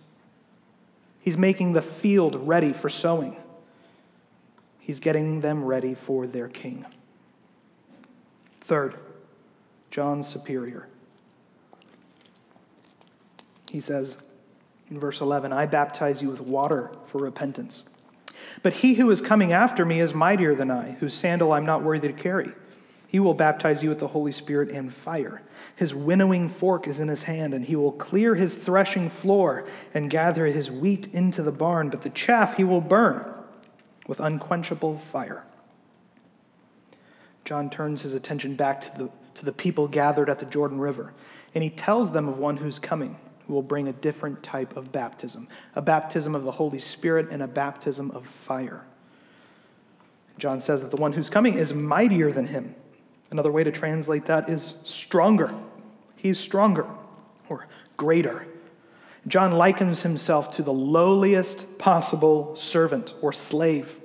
He's 1.21 1.39
making 1.39 1.73
the 1.73 1.83
field 1.83 2.47
ready 2.47 2.73
for 2.73 2.89
sowing. 2.89 3.37
He's 4.83 4.99
getting 4.99 5.41
them 5.41 5.65
ready 5.65 5.95
for 5.95 6.27
their 6.27 6.49
king. 6.49 6.85
Third, 8.61 8.97
John's 9.93 10.27
superior. 10.27 10.89
He 13.71 13.81
says, 13.81 14.17
in 14.91 14.99
verse 14.99 15.21
11, 15.21 15.53
I 15.53 15.67
baptize 15.67 16.21
you 16.21 16.29
with 16.29 16.41
water 16.41 16.91
for 17.05 17.19
repentance. 17.19 17.85
But 18.65 18.75
he 18.75 18.95
who 18.95 19.09
is 19.13 19.21
coming 19.21 19.53
after 19.53 19.85
me 19.85 20.01
is 20.01 20.15
mightier 20.15 20.57
than 20.57 20.71
I, 20.71 20.97
whose 20.99 21.15
sandal 21.15 21.53
I'm 21.53 21.65
not 21.65 21.85
worthy 21.85 22.09
to 22.09 22.15
carry. 22.15 22.51
He 23.07 23.21
will 23.21 23.35
baptize 23.35 23.85
you 23.85 23.89
with 23.89 24.01
the 24.01 24.09
Holy 24.09 24.33
Spirit 24.33 24.73
and 24.73 24.93
fire. 24.93 25.43
His 25.77 25.95
winnowing 25.95 26.49
fork 26.49 26.89
is 26.89 26.99
in 26.99 27.07
his 27.07 27.23
hand, 27.23 27.55
and 27.55 27.65
he 27.65 27.77
will 27.77 27.93
clear 27.93 28.35
his 28.35 28.57
threshing 28.57 29.09
floor 29.09 29.65
and 29.95 30.11
gather 30.11 30.47
his 30.47 30.73
wheat 30.73 31.07
into 31.13 31.43
the 31.43 31.53
barn, 31.53 31.89
but 31.89 32.03
the 32.03 32.11
chaff 32.11 32.57
he 32.57 32.65
will 32.65 32.81
burn 32.81 33.33
with 34.07 34.21
unquenchable 34.21 34.99
fire. 34.99 35.45
John 37.45 37.71
turns 37.71 38.03
his 38.03 38.15
attention 38.15 38.55
back 38.55 38.81
to 38.83 38.99
the, 38.99 39.11
to 39.35 39.45
the 39.45 39.53
people 39.53 39.89
gathered 39.89 40.31
at 40.31 40.39
the 40.39 40.47
Jordan 40.47 40.79
River, 40.79 41.13
and 41.55 41.65
he 41.65 41.71
tells 41.71 42.13
them 42.13 42.29
of 42.29 42.39
one 42.39 42.57
who's 42.57 42.79
coming 42.79 43.17
who 43.47 43.55
will 43.55 43.63
bring 43.63 43.89
a 43.89 43.93
different 43.93 44.43
type 44.43 44.77
of 44.77 44.93
baptism 44.93 45.49
a 45.75 45.83
baptism 45.83 46.35
of 46.35 46.45
the 46.45 46.53
Holy 46.53 46.79
Spirit 46.79 47.29
and 47.31 47.43
a 47.43 47.49
baptism 47.49 48.11
of 48.13 48.27
fire. 48.27 48.85
John 50.39 50.61
says 50.61 50.83
that 50.83 50.91
the 50.91 51.01
one 51.01 51.13
who's 51.13 51.29
coming 51.29 51.55
is 51.55 51.75
mightier 51.75 52.33
than 52.33 52.47
him. 52.47 52.75
Another 53.31 53.53
way 53.53 53.65
to 53.65 53.71
translate 53.71 54.27
that 54.27 54.49
is 54.49 54.75
stronger. 54.83 55.53
He's 56.17 56.39
stronger 56.39 56.87
or 57.49 57.67
greater. 57.97 58.47
John 59.27 59.53
likens 59.53 60.03
himself 60.03 60.51
to 60.53 60.63
the 60.63 60.73
lowliest 60.73 61.79
possible 61.79 62.57
servant 62.57 63.15
or 63.23 63.33
slave 63.33 64.01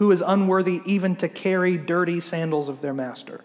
who 0.00 0.10
is 0.12 0.22
unworthy 0.26 0.80
even 0.86 1.14
to 1.14 1.28
carry 1.28 1.76
dirty 1.76 2.20
sandals 2.20 2.70
of 2.70 2.80
their 2.80 2.94
master. 2.94 3.42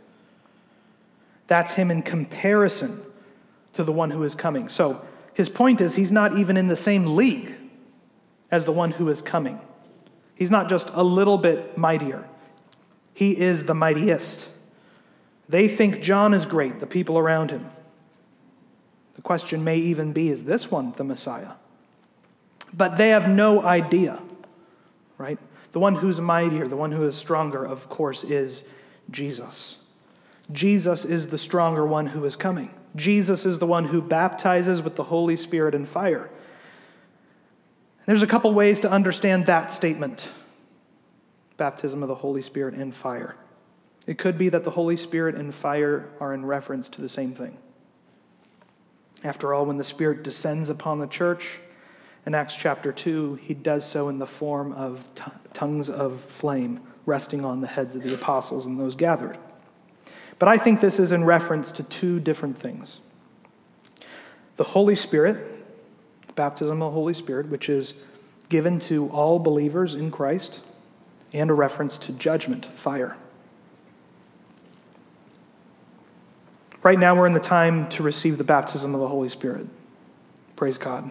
That's 1.47 1.73
him 1.73 1.91
in 1.91 2.01
comparison 2.01 3.01
to 3.73 3.83
the 3.83 3.91
one 3.91 4.09
who 4.09 4.23
is 4.23 4.35
coming. 4.35 4.69
So 4.69 5.05
his 5.33 5.49
point 5.49 5.81
is 5.81 5.95
he's 5.95 6.13
not 6.13 6.37
even 6.37 6.55
in 6.55 6.67
the 6.67 6.77
same 6.77 7.17
league 7.17 7.53
as 8.51 8.63
the 8.63 8.71
one 8.71 8.91
who 8.91 9.09
is 9.09 9.21
coming. 9.21 9.59
He's 10.33 10.49
not 10.49 10.69
just 10.69 10.91
a 10.93 11.03
little 11.03 11.37
bit 11.37 11.77
mightier, 11.77 12.25
he 13.13 13.37
is 13.37 13.65
the 13.65 13.75
mightiest. 13.75 14.47
They 15.49 15.67
think 15.67 16.01
John 16.01 16.33
is 16.33 16.45
great, 16.45 16.79
the 16.79 16.87
people 16.87 17.17
around 17.17 17.51
him. 17.51 17.69
Question 19.25 19.63
may 19.63 19.77
even 19.77 20.13
be 20.13 20.29
is 20.29 20.43
this 20.43 20.69
one 20.69 20.93
the 20.97 21.03
Messiah? 21.03 21.53
But 22.71 22.95
they 22.95 23.09
have 23.09 23.27
no 23.27 23.59
idea, 23.63 24.21
right? 25.17 25.39
The 25.71 25.79
one 25.79 25.95
who's 25.95 26.21
mightier, 26.21 26.67
the 26.67 26.77
one 26.77 26.91
who 26.91 27.07
is 27.07 27.15
stronger, 27.15 27.65
of 27.65 27.89
course, 27.89 28.23
is 28.23 28.63
Jesus. 29.09 29.77
Jesus 30.51 31.05
is 31.05 31.29
the 31.29 31.39
stronger 31.39 31.83
one 31.83 32.05
who 32.05 32.23
is 32.23 32.35
coming. 32.35 32.69
Jesus 32.95 33.47
is 33.47 33.57
the 33.57 33.65
one 33.65 33.85
who 33.85 33.99
baptizes 33.99 34.83
with 34.83 34.95
the 34.95 35.05
Holy 35.05 35.37
Spirit 35.37 35.73
and 35.73 35.89
fire. 35.89 36.29
There's 38.05 38.21
a 38.21 38.27
couple 38.27 38.53
ways 38.53 38.79
to 38.81 38.91
understand 38.91 39.47
that 39.47 39.71
statement 39.73 40.29
baptism 41.57 42.03
of 42.03 42.09
the 42.09 42.15
Holy 42.15 42.43
Spirit 42.43 42.75
and 42.75 42.93
fire. 42.93 43.35
It 44.05 44.19
could 44.19 44.37
be 44.37 44.49
that 44.49 44.63
the 44.63 44.69
Holy 44.69 44.97
Spirit 44.97 45.33
and 45.33 45.51
fire 45.55 46.09
are 46.19 46.31
in 46.31 46.45
reference 46.45 46.89
to 46.89 47.01
the 47.01 47.09
same 47.09 47.33
thing. 47.33 47.57
After 49.25 49.55
all, 49.55 49.65
when 49.65 49.77
the 49.77 49.83
Spirit 49.83 50.21
descends 50.21 50.69
upon 50.69 50.99
the 50.99 51.07
church 51.07 51.59
in 52.27 52.35
Acts 52.35 52.55
chapter 52.55 52.91
2, 52.91 53.35
he 53.41 53.55
does 53.55 53.83
so 53.83 54.07
in 54.07 54.19
the 54.19 54.27
form 54.27 54.71
of 54.73 55.09
t- 55.15 55.23
tongues 55.51 55.89
of 55.89 56.21
flame 56.21 56.79
resting 57.07 57.43
on 57.43 57.59
the 57.59 57.65
heads 57.65 57.95
of 57.95 58.03
the 58.03 58.13
apostles 58.13 58.67
and 58.67 58.79
those 58.79 58.93
gathered. 58.93 59.35
But 60.37 60.47
I 60.47 60.59
think 60.59 60.79
this 60.79 60.99
is 60.99 61.11
in 61.11 61.23
reference 61.23 61.71
to 61.73 61.83
two 61.83 62.19
different 62.19 62.57
things 62.57 62.99
the 64.57 64.63
Holy 64.63 64.95
Spirit, 64.95 65.65
baptism 66.35 66.81
of 66.81 66.91
the 66.91 66.91
Holy 66.91 67.15
Spirit, 67.15 67.49
which 67.49 67.67
is 67.67 67.95
given 68.49 68.79
to 68.79 69.09
all 69.09 69.39
believers 69.39 69.95
in 69.95 70.11
Christ, 70.11 70.61
and 71.33 71.49
a 71.49 71.53
reference 71.53 71.97
to 71.97 72.11
judgment, 72.11 72.65
fire. 72.65 73.17
Right 76.85 76.99
now, 76.99 77.15
we're 77.15 77.25
in 77.25 77.33
the 77.33 77.39
time 77.39 77.89
to 77.89 78.03
receive 78.03 78.37
the 78.37 78.43
baptism 78.43 78.93
of 78.93 79.01
the 79.01 79.07
Holy 79.07 79.27
Spirit. 79.27 79.65
Praise 80.55 80.77
God. 80.77 81.09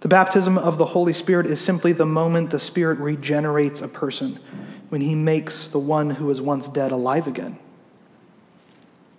The 0.00 0.08
baptism 0.08 0.58
of 0.58 0.78
the 0.78 0.84
Holy 0.84 1.12
Spirit 1.12 1.46
is 1.46 1.60
simply 1.60 1.92
the 1.92 2.04
moment 2.04 2.50
the 2.50 2.58
Spirit 2.58 2.98
regenerates 2.98 3.80
a 3.80 3.86
person, 3.86 4.40
when 4.88 5.00
he 5.00 5.14
makes 5.14 5.68
the 5.68 5.78
one 5.78 6.10
who 6.10 6.26
was 6.26 6.40
once 6.40 6.66
dead 6.66 6.90
alive 6.90 7.28
again. 7.28 7.56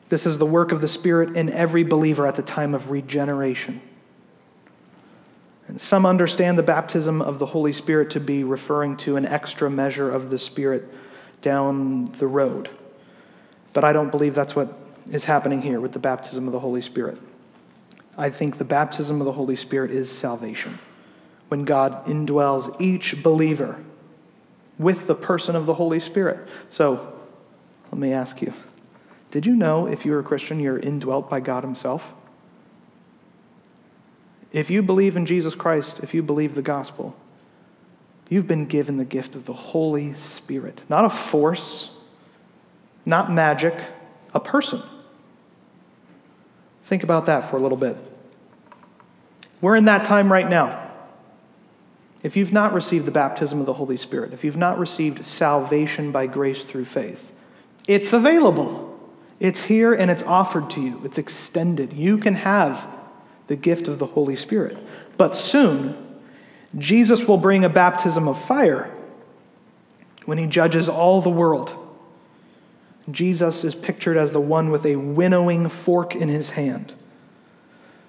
This 0.09 0.25
is 0.25 0.37
the 0.37 0.45
work 0.45 0.73
of 0.73 0.81
the 0.81 0.89
Spirit 0.89 1.37
in 1.37 1.49
every 1.49 1.85
believer 1.85 2.27
at 2.27 2.35
the 2.35 2.41
time 2.41 2.75
of 2.75 2.91
regeneration. 2.91 3.79
And 5.69 5.79
some 5.79 6.05
understand 6.05 6.59
the 6.59 6.63
baptism 6.63 7.21
of 7.21 7.39
the 7.39 7.45
Holy 7.45 7.71
Spirit 7.71 8.09
to 8.09 8.19
be 8.19 8.43
referring 8.43 8.97
to 8.97 9.15
an 9.15 9.25
extra 9.25 9.69
measure 9.69 10.11
of 10.11 10.29
the 10.29 10.37
Spirit 10.37 10.85
down 11.41 12.07
the 12.17 12.27
road. 12.27 12.69
But 13.73 13.83
I 13.83 13.93
don't 13.93 14.11
believe 14.11 14.35
that's 14.35 14.55
what 14.55 14.73
is 15.11 15.25
happening 15.25 15.61
here 15.61 15.79
with 15.79 15.93
the 15.93 15.99
baptism 15.99 16.47
of 16.47 16.53
the 16.53 16.59
Holy 16.59 16.81
Spirit. 16.81 17.19
I 18.17 18.29
think 18.29 18.57
the 18.57 18.65
baptism 18.65 19.21
of 19.21 19.25
the 19.25 19.31
Holy 19.31 19.55
Spirit 19.55 19.91
is 19.91 20.11
salvation. 20.11 20.79
When 21.47 21.65
God 21.65 22.05
indwells 22.05 22.79
each 22.81 23.23
believer 23.23 23.83
with 24.77 25.07
the 25.07 25.15
person 25.15 25.55
of 25.55 25.65
the 25.65 25.73
Holy 25.75 25.99
Spirit. 25.99 26.47
So 26.69 27.13
let 27.91 27.99
me 27.99 28.13
ask 28.13 28.41
you 28.41 28.53
did 29.31 29.45
you 29.45 29.55
know 29.55 29.85
if 29.85 30.05
you're 30.05 30.19
a 30.19 30.23
Christian, 30.23 30.59
you're 30.59 30.79
indwelt 30.79 31.29
by 31.29 31.39
God 31.39 31.63
Himself? 31.63 32.13
If 34.51 34.71
you 34.71 34.81
believe 34.81 35.15
in 35.15 35.27
Jesus 35.27 35.53
Christ, 35.53 35.99
if 35.99 36.15
you 36.15 36.23
believe 36.23 36.55
the 36.55 36.63
gospel, 36.63 37.15
you've 38.29 38.47
been 38.47 38.65
given 38.65 38.97
the 38.97 39.05
gift 39.05 39.35
of 39.35 39.45
the 39.45 39.53
Holy 39.53 40.15
Spirit. 40.15 40.81
Not 40.89 41.05
a 41.05 41.09
force, 41.09 41.91
not 43.05 43.31
magic, 43.31 43.73
a 44.33 44.39
person. 44.39 44.81
Think 46.83 47.03
about 47.03 47.27
that 47.27 47.41
for 47.41 47.57
a 47.57 47.59
little 47.59 47.77
bit. 47.77 47.97
We're 49.61 49.75
in 49.75 49.85
that 49.85 50.05
time 50.05 50.31
right 50.31 50.49
now. 50.49 50.87
If 52.21 52.35
you've 52.35 52.51
not 52.51 52.73
received 52.73 53.05
the 53.05 53.11
baptism 53.11 53.59
of 53.59 53.65
the 53.65 53.73
Holy 53.73 53.97
Spirit, 53.97 54.33
if 54.33 54.43
you've 54.43 54.57
not 54.57 54.77
received 54.77 55.23
salvation 55.23 56.11
by 56.11 56.27
grace 56.27 56.63
through 56.63 56.85
faith, 56.85 57.31
it's 57.87 58.11
available. 58.11 58.85
It's 59.39 59.63
here 59.63 59.93
and 59.93 60.11
it's 60.11 60.23
offered 60.23 60.69
to 60.71 60.81
you, 60.81 61.01
it's 61.05 61.17
extended. 61.17 61.93
You 61.93 62.17
can 62.17 62.33
have 62.33 62.87
the 63.47 63.55
gift 63.55 63.87
of 63.87 63.99
the 63.99 64.05
Holy 64.05 64.35
Spirit. 64.35 64.77
But 65.17 65.35
soon, 65.35 65.95
Jesus 66.77 67.25
will 67.25 67.37
bring 67.37 67.63
a 67.63 67.69
baptism 67.69 68.27
of 68.27 68.39
fire 68.41 68.93
when 70.25 70.37
he 70.37 70.45
judges 70.45 70.87
all 70.87 71.21
the 71.21 71.29
world. 71.29 71.75
Jesus 73.11 73.63
is 73.63 73.75
pictured 73.75 74.17
as 74.17 74.31
the 74.31 74.41
one 74.41 74.71
with 74.71 74.85
a 74.85 74.95
winnowing 74.95 75.69
fork 75.69 76.15
in 76.15 76.29
his 76.29 76.49
hand. 76.49 76.93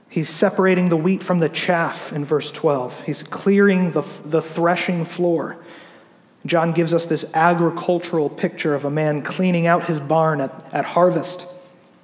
He's 0.08 0.28
separating 0.28 0.88
the 0.88 0.96
wheat 0.96 1.22
from 1.22 1.38
the 1.38 1.48
chaff 1.48 2.12
in 2.12 2.24
verse 2.24 2.50
12. 2.50 3.02
He's 3.02 3.22
clearing 3.22 3.92
the, 3.92 4.02
the 4.24 4.42
threshing 4.42 5.04
floor. 5.04 5.56
John 6.46 6.72
gives 6.72 6.92
us 6.92 7.06
this 7.06 7.24
agricultural 7.34 8.28
picture 8.28 8.74
of 8.74 8.84
a 8.84 8.90
man 8.90 9.22
cleaning 9.22 9.68
out 9.68 9.84
his 9.84 10.00
barn 10.00 10.40
at, 10.40 10.74
at 10.74 10.84
harvest, 10.84 11.46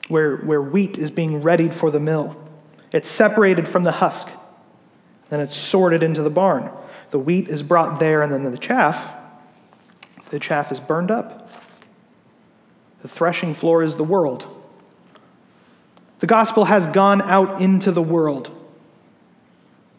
where, 0.07 0.36
where 0.36 0.62
wheat 0.62 0.99
is 0.99 1.11
being 1.11 1.42
readied 1.42 1.74
for 1.74 1.90
the 1.90 1.99
mill. 1.99 2.36
It's 2.92 3.11
separated 3.11 3.66
from 3.66 3.82
the 3.82 3.92
husk, 3.92 4.28
then 5.28 5.40
it's 5.40 5.57
sorted 5.57 6.05
into 6.05 6.22
the 6.22 6.30
barn. 6.30 6.70
The 7.11 7.18
wheat 7.18 7.49
is 7.49 7.62
brought 7.64 7.99
there, 7.99 8.22
and 8.22 8.32
then 8.32 8.49
the 8.51 8.59
chaff, 8.59 9.12
the 10.28 10.38
chaff 10.38 10.70
is 10.70 10.78
burned 10.78 11.11
up. 11.11 11.51
The 13.03 13.09
threshing 13.09 13.55
floor 13.55 13.82
is 13.82 13.97
the 13.97 14.05
world. 14.05 14.47
The 16.18 16.26
gospel 16.26 16.64
has 16.66 16.86
gone 16.86 17.20
out 17.22 17.61
into 17.61 17.92
the 17.92 18.03
world. 18.03 18.51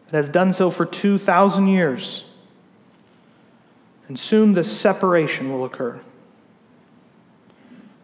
It 0.08 0.14
has 0.14 0.30
done 0.30 0.54
so 0.54 0.70
for 0.70 0.86
2,000 0.86 1.68
years. 1.68 2.24
And 4.08 4.18
soon 4.18 4.54
this 4.54 4.72
separation 4.72 5.52
will 5.52 5.66
occur. 5.66 6.00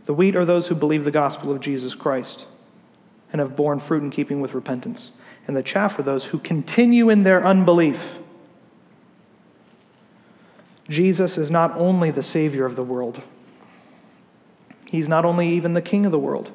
The 0.05 0.13
wheat 0.13 0.35
are 0.35 0.45
those 0.45 0.67
who 0.67 0.75
believe 0.75 1.05
the 1.05 1.11
gospel 1.11 1.51
of 1.51 1.61
Jesus 1.61 1.95
Christ 1.95 2.45
and 3.31 3.39
have 3.39 3.55
borne 3.55 3.79
fruit 3.79 4.03
in 4.03 4.09
keeping 4.09 4.41
with 4.41 4.53
repentance. 4.53 5.11
And 5.47 5.57
the 5.57 5.63
chaff 5.63 5.97
are 5.97 6.03
those 6.03 6.25
who 6.25 6.39
continue 6.39 7.09
in 7.09 7.23
their 7.23 7.43
unbelief. 7.43 8.17
Jesus 10.89 11.37
is 11.37 11.49
not 11.49 11.75
only 11.77 12.11
the 12.11 12.21
Savior 12.23 12.65
of 12.65 12.75
the 12.75 12.83
world, 12.83 13.21
He's 14.93 15.09
not 15.09 15.25
only 15.25 15.49
even 15.49 15.73
the 15.73 15.81
King 15.81 16.05
of 16.05 16.11
the 16.11 16.19
world. 16.19 16.51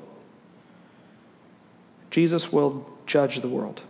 Jesus 2.08 2.52
will 2.52 2.88
judge 3.04 3.40
the 3.40 3.48
world. 3.48 3.82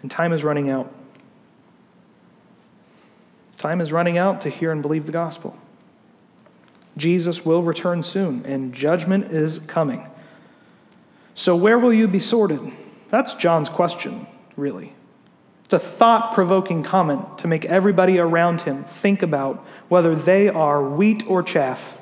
And 0.00 0.10
time 0.10 0.32
is 0.32 0.42
running 0.42 0.70
out. 0.70 0.90
Time 3.58 3.82
is 3.82 3.92
running 3.92 4.16
out 4.16 4.40
to 4.40 4.48
hear 4.48 4.72
and 4.72 4.80
believe 4.80 5.04
the 5.04 5.12
gospel. 5.12 5.58
Jesus 6.96 7.44
will 7.44 7.62
return 7.62 8.02
soon, 8.02 8.46
and 8.46 8.72
judgment 8.72 9.30
is 9.30 9.58
coming. 9.66 10.06
So, 11.34 11.54
where 11.54 11.78
will 11.78 11.92
you 11.92 12.08
be 12.08 12.18
sorted? 12.18 12.62
That's 13.10 13.34
John's 13.34 13.68
question, 13.68 14.26
really. 14.56 14.94
It's 15.68 15.74
a 15.74 15.78
thought 15.78 16.32
provoking 16.32 16.82
comment 16.82 17.40
to 17.40 17.46
make 17.46 17.66
everybody 17.66 18.18
around 18.18 18.62
him 18.62 18.84
think 18.84 19.20
about 19.20 19.62
whether 19.88 20.14
they 20.14 20.48
are 20.48 20.82
wheat 20.82 21.22
or 21.26 21.42
chaff. 21.42 21.98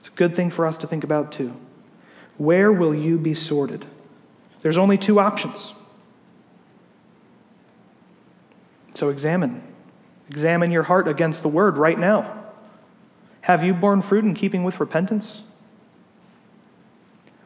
It's 0.00 0.08
a 0.08 0.12
good 0.12 0.36
thing 0.36 0.50
for 0.50 0.66
us 0.66 0.76
to 0.76 0.86
think 0.86 1.02
about, 1.02 1.32
too. 1.32 1.56
Where 2.36 2.70
will 2.70 2.94
you 2.94 3.16
be 3.16 3.32
sorted? 3.32 3.86
There's 4.60 4.76
only 4.76 4.98
two 4.98 5.18
options. 5.18 5.72
So, 8.94 9.08
examine. 9.08 9.62
Examine 10.28 10.70
your 10.70 10.82
heart 10.82 11.08
against 11.08 11.40
the 11.40 11.48
word 11.48 11.78
right 11.78 11.98
now. 11.98 12.44
Have 13.40 13.64
you 13.64 13.72
borne 13.72 14.02
fruit 14.02 14.26
in 14.26 14.34
keeping 14.34 14.62
with 14.62 14.78
repentance? 14.78 15.40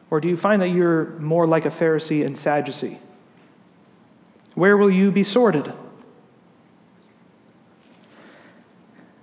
Or 0.09 0.19
do 0.19 0.27
you 0.27 0.35
find 0.35 0.61
that 0.61 0.67
you're 0.67 1.17
more 1.19 1.47
like 1.47 1.63
a 1.63 1.69
Pharisee 1.69 2.25
and 2.25 2.37
Sadducee? 2.37 2.99
Where 4.55 4.77
will 4.77 4.91
you 4.91 5.11
be 5.11 5.23
sorted? 5.23 5.73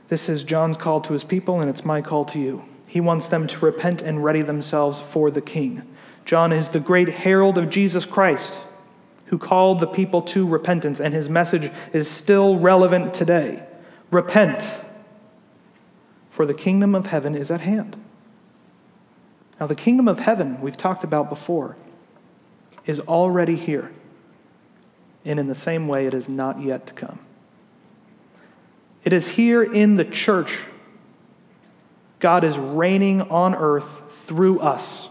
This 0.09 0.29
is 0.29 0.43
John's 0.43 0.77
call 0.77 1.01
to 1.03 1.13
his 1.13 1.23
people, 1.23 1.61
and 1.61 1.71
it's 1.71 1.85
my 1.85 2.03
call 2.03 2.25
to 2.27 2.39
you. 2.39 2.65
He 2.87 3.01
wants 3.01 3.29
them 3.29 3.47
to 3.47 3.65
repent 3.65 4.03
and 4.03 4.25
ready 4.25 4.43
themselves 4.43 5.01
for 5.01 5.31
the 5.31 5.41
king. 5.41 5.83
John 6.25 6.53
is 6.53 6.71
the 6.71 6.81
great 6.81 7.09
herald 7.09 7.57
of 7.57 7.71
Jesus 7.71 8.05
Christ 8.05 8.61
who 9.27 9.39
called 9.39 9.79
the 9.79 9.87
people 9.87 10.23
to 10.23 10.45
repentance, 10.45 11.01
and 11.01 11.15
his 11.15 11.29
message 11.29 11.71
is 11.93 12.11
still 12.11 12.59
relevant 12.59 13.15
today. 13.15 13.63
Repent, 14.11 14.61
for 16.31 16.45
the 16.45 16.55
kingdom 16.55 16.97
of 16.97 17.07
heaven 17.07 17.37
is 17.37 17.49
at 17.49 17.61
hand. 17.61 17.97
Now, 19.61 19.69
the 19.69 19.77
kingdom 19.77 20.09
of 20.09 20.19
heaven, 20.19 20.61
we've 20.61 20.77
talked 20.77 21.05
about 21.05 21.29
before, 21.29 21.77
is 22.87 22.99
already 22.99 23.55
here, 23.55 23.93
and 25.25 25.39
in 25.39 25.47
the 25.49 25.55
same 25.55 25.89
way, 25.89 26.07
it 26.07 26.15
is 26.15 26.29
not 26.29 26.61
yet 26.61 26.87
to 26.87 26.95
come. 26.95 27.19
It 29.05 29.13
is 29.13 29.29
here 29.29 29.63
in 29.63 29.97
the 29.97 30.05
church. 30.05 30.61
God 32.19 32.45
is 32.45 32.59
reigning 32.59 33.23
on 33.23 33.55
earth 33.55 34.13
through 34.13 34.61
us. 34.61 35.09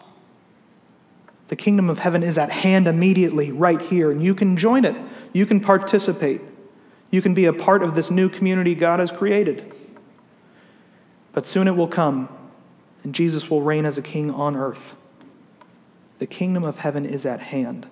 The 1.48 1.56
kingdom 1.56 1.90
of 1.90 2.00
heaven 2.00 2.22
is 2.22 2.38
at 2.38 2.52
hand 2.52 2.88
immediately, 2.88 3.52
right 3.52 3.82
here, 3.82 4.12
and 4.12 4.24
you 4.24 4.36
can 4.36 4.56
join 4.58 4.86
it. 4.86 4.96
You 5.34 5.46
can 5.48 5.60
participate. 5.60 6.42
You 7.10 7.24
can 7.24 7.34
be 7.34 7.46
a 7.46 7.54
part 7.54 7.82
of 7.82 7.96
this 7.96 8.12
new 8.12 8.30
community 8.30 8.76
God 8.76 9.00
has 9.00 9.12
created. 9.12 9.74
But 11.32 11.48
soon 11.48 11.68
it 11.68 11.76
will 11.76 11.88
come, 11.88 12.30
and 13.04 13.16
Jesus 13.16 13.50
will 13.50 13.62
reign 13.62 13.86
as 13.86 13.98
a 13.98 14.02
king 14.04 14.30
on 14.30 14.56
earth. 14.56 14.96
The 16.20 16.28
kingdom 16.28 16.64
of 16.64 16.80
heaven 16.80 17.06
is 17.06 17.26
at 17.26 17.40
hand. 17.40 17.88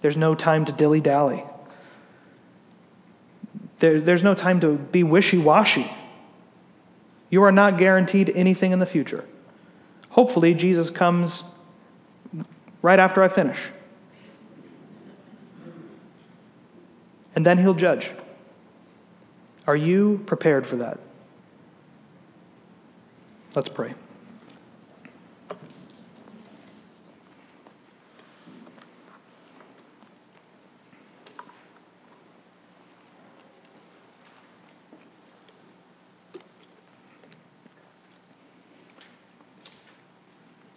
There's 0.00 0.16
no 0.16 0.34
time 0.34 0.64
to 0.66 0.72
dilly 0.72 1.00
dally. 1.00 1.44
There, 3.78 4.00
there's 4.00 4.22
no 4.22 4.34
time 4.34 4.60
to 4.60 4.72
be 4.74 5.02
wishy 5.02 5.38
washy. 5.38 5.90
You 7.28 7.42
are 7.42 7.52
not 7.52 7.78
guaranteed 7.78 8.30
anything 8.30 8.72
in 8.72 8.78
the 8.78 8.86
future. 8.86 9.24
Hopefully, 10.10 10.54
Jesus 10.54 10.90
comes 10.90 11.42
right 12.82 12.98
after 12.98 13.22
I 13.22 13.28
finish. 13.28 13.58
And 17.34 17.44
then 17.44 17.58
he'll 17.58 17.74
judge. 17.74 18.12
Are 19.66 19.76
you 19.76 20.22
prepared 20.26 20.66
for 20.66 20.76
that? 20.76 20.98
Let's 23.54 23.68
pray. 23.68 23.94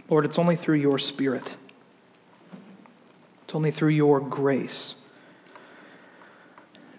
Lord, 0.09 0.25
it's 0.25 0.39
only 0.39 0.55
through 0.55 0.77
your 0.77 0.97
Spirit, 0.97 1.53
it's 3.43 3.53
only 3.53 3.71
through 3.71 3.89
your 3.89 4.19
grace 4.19 4.95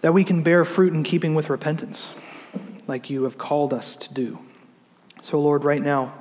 that 0.01 0.13
we 0.13 0.23
can 0.23 0.41
bear 0.41 0.65
fruit 0.65 0.93
in 0.93 1.03
keeping 1.03 1.35
with 1.35 1.49
repentance, 1.49 2.09
like 2.87 3.09
you 3.09 3.23
have 3.23 3.37
called 3.37 3.73
us 3.73 3.95
to 3.95 4.13
do. 4.13 4.39
So, 5.21 5.39
Lord, 5.39 5.63
right 5.63 5.81
now, 5.81 6.13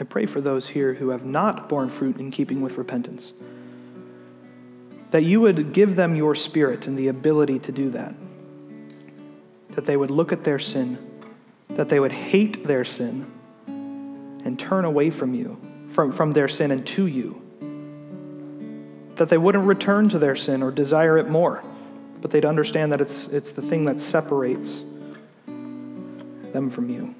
I 0.00 0.04
pray 0.04 0.24
for 0.24 0.40
those 0.40 0.68
here 0.68 0.94
who 0.94 1.10
have 1.10 1.24
not 1.24 1.68
borne 1.68 1.90
fruit 1.90 2.18
in 2.18 2.30
keeping 2.30 2.62
with 2.62 2.78
repentance, 2.78 3.32
that 5.10 5.22
you 5.22 5.40
would 5.42 5.72
give 5.72 5.96
them 5.96 6.14
your 6.16 6.34
Spirit 6.34 6.86
and 6.86 6.98
the 6.98 7.08
ability 7.08 7.58
to 7.60 7.72
do 7.72 7.90
that, 7.90 8.14
that 9.70 9.84
they 9.84 9.96
would 9.96 10.10
look 10.10 10.32
at 10.32 10.44
their 10.44 10.58
sin, 10.58 10.98
that 11.70 11.90
they 11.90 12.00
would 12.00 12.12
hate 12.12 12.66
their 12.66 12.84
sin, 12.84 13.30
and 13.66 14.58
turn 14.58 14.84
away 14.84 15.10
from 15.10 15.34
you 15.34 15.60
from, 15.96 16.12
from 16.12 16.30
their 16.32 16.46
sin 16.46 16.70
and 16.72 16.86
to 16.86 17.06
you. 17.06 17.40
That 19.14 19.30
they 19.30 19.38
wouldn't 19.38 19.64
return 19.64 20.10
to 20.10 20.18
their 20.18 20.36
sin 20.36 20.62
or 20.62 20.70
desire 20.70 21.16
it 21.16 21.26
more, 21.26 21.64
but 22.20 22.30
they'd 22.30 22.44
understand 22.44 22.92
that 22.92 23.00
it's, 23.00 23.28
it's 23.28 23.50
the 23.52 23.62
thing 23.62 23.86
that 23.86 23.98
separates 23.98 24.84
them 25.46 26.68
from 26.68 26.90
you. 26.90 27.14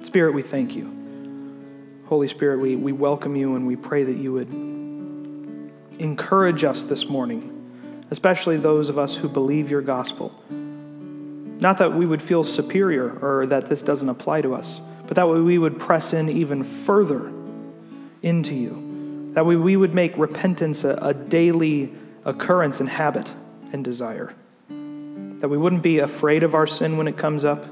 Spirit, 0.00 0.32
we 0.32 0.40
thank 0.40 0.74
you. 0.74 0.90
Holy 2.06 2.28
Spirit, 2.28 2.60
we, 2.60 2.76
we 2.76 2.92
welcome 2.92 3.36
you 3.36 3.56
and 3.56 3.66
we 3.66 3.76
pray 3.76 4.04
that 4.04 4.16
you 4.16 4.32
would 4.32 4.48
encourage 6.00 6.64
us 6.64 6.84
this 6.84 7.10
morning, 7.10 8.00
especially 8.10 8.56
those 8.56 8.88
of 8.88 8.98
us 8.98 9.14
who 9.14 9.28
believe 9.28 9.70
your 9.70 9.82
gospel. 9.82 10.34
Not 10.48 11.76
that 11.76 11.92
we 11.92 12.06
would 12.06 12.22
feel 12.22 12.42
superior 12.42 13.18
or 13.20 13.44
that 13.48 13.66
this 13.66 13.82
doesn't 13.82 14.08
apply 14.08 14.40
to 14.40 14.54
us 14.54 14.80
but 15.12 15.16
that 15.16 15.28
way 15.28 15.40
we 15.40 15.58
would 15.58 15.78
press 15.78 16.14
in 16.14 16.30
even 16.30 16.64
further 16.64 17.30
into 18.22 18.54
you. 18.54 19.32
That 19.34 19.44
way 19.44 19.56
we 19.56 19.76
would 19.76 19.92
make 19.92 20.16
repentance 20.16 20.84
a, 20.84 20.94
a 21.02 21.12
daily 21.12 21.92
occurrence 22.24 22.80
and 22.80 22.88
habit 22.88 23.30
and 23.74 23.84
desire. 23.84 24.34
That 24.70 25.50
we 25.50 25.58
wouldn't 25.58 25.82
be 25.82 25.98
afraid 25.98 26.42
of 26.42 26.54
our 26.54 26.66
sin 26.66 26.96
when 26.96 27.08
it 27.08 27.18
comes 27.18 27.44
up, 27.44 27.66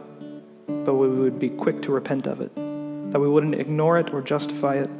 but 0.67 0.97
we 0.97 1.09
would 1.09 1.39
be 1.39 1.49
quick 1.49 1.81
to 1.85 1.93
repent 1.93 2.27
of 2.27 2.43
it. 2.43 2.55
That 2.55 3.21
we 3.21 3.27
wouldn't 3.27 3.55
ignore 3.55 3.99
it 3.99 4.13
or 4.13 4.21
justify 4.21 4.75
it, 4.75 4.91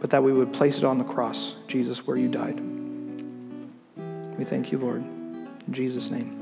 but 0.00 0.08
that 0.08 0.22
we 0.22 0.32
would 0.32 0.54
place 0.54 0.78
it 0.78 0.84
on 0.84 0.96
the 0.96 1.04
cross, 1.04 1.56
Jesus, 1.68 2.06
where 2.06 2.16
you 2.16 2.28
died. 2.28 2.58
We 4.38 4.46
thank 4.46 4.72
you, 4.72 4.78
Lord. 4.78 5.02
In 5.02 5.72
Jesus' 5.74 6.10
name, 6.10 6.34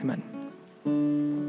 amen. 0.00 1.47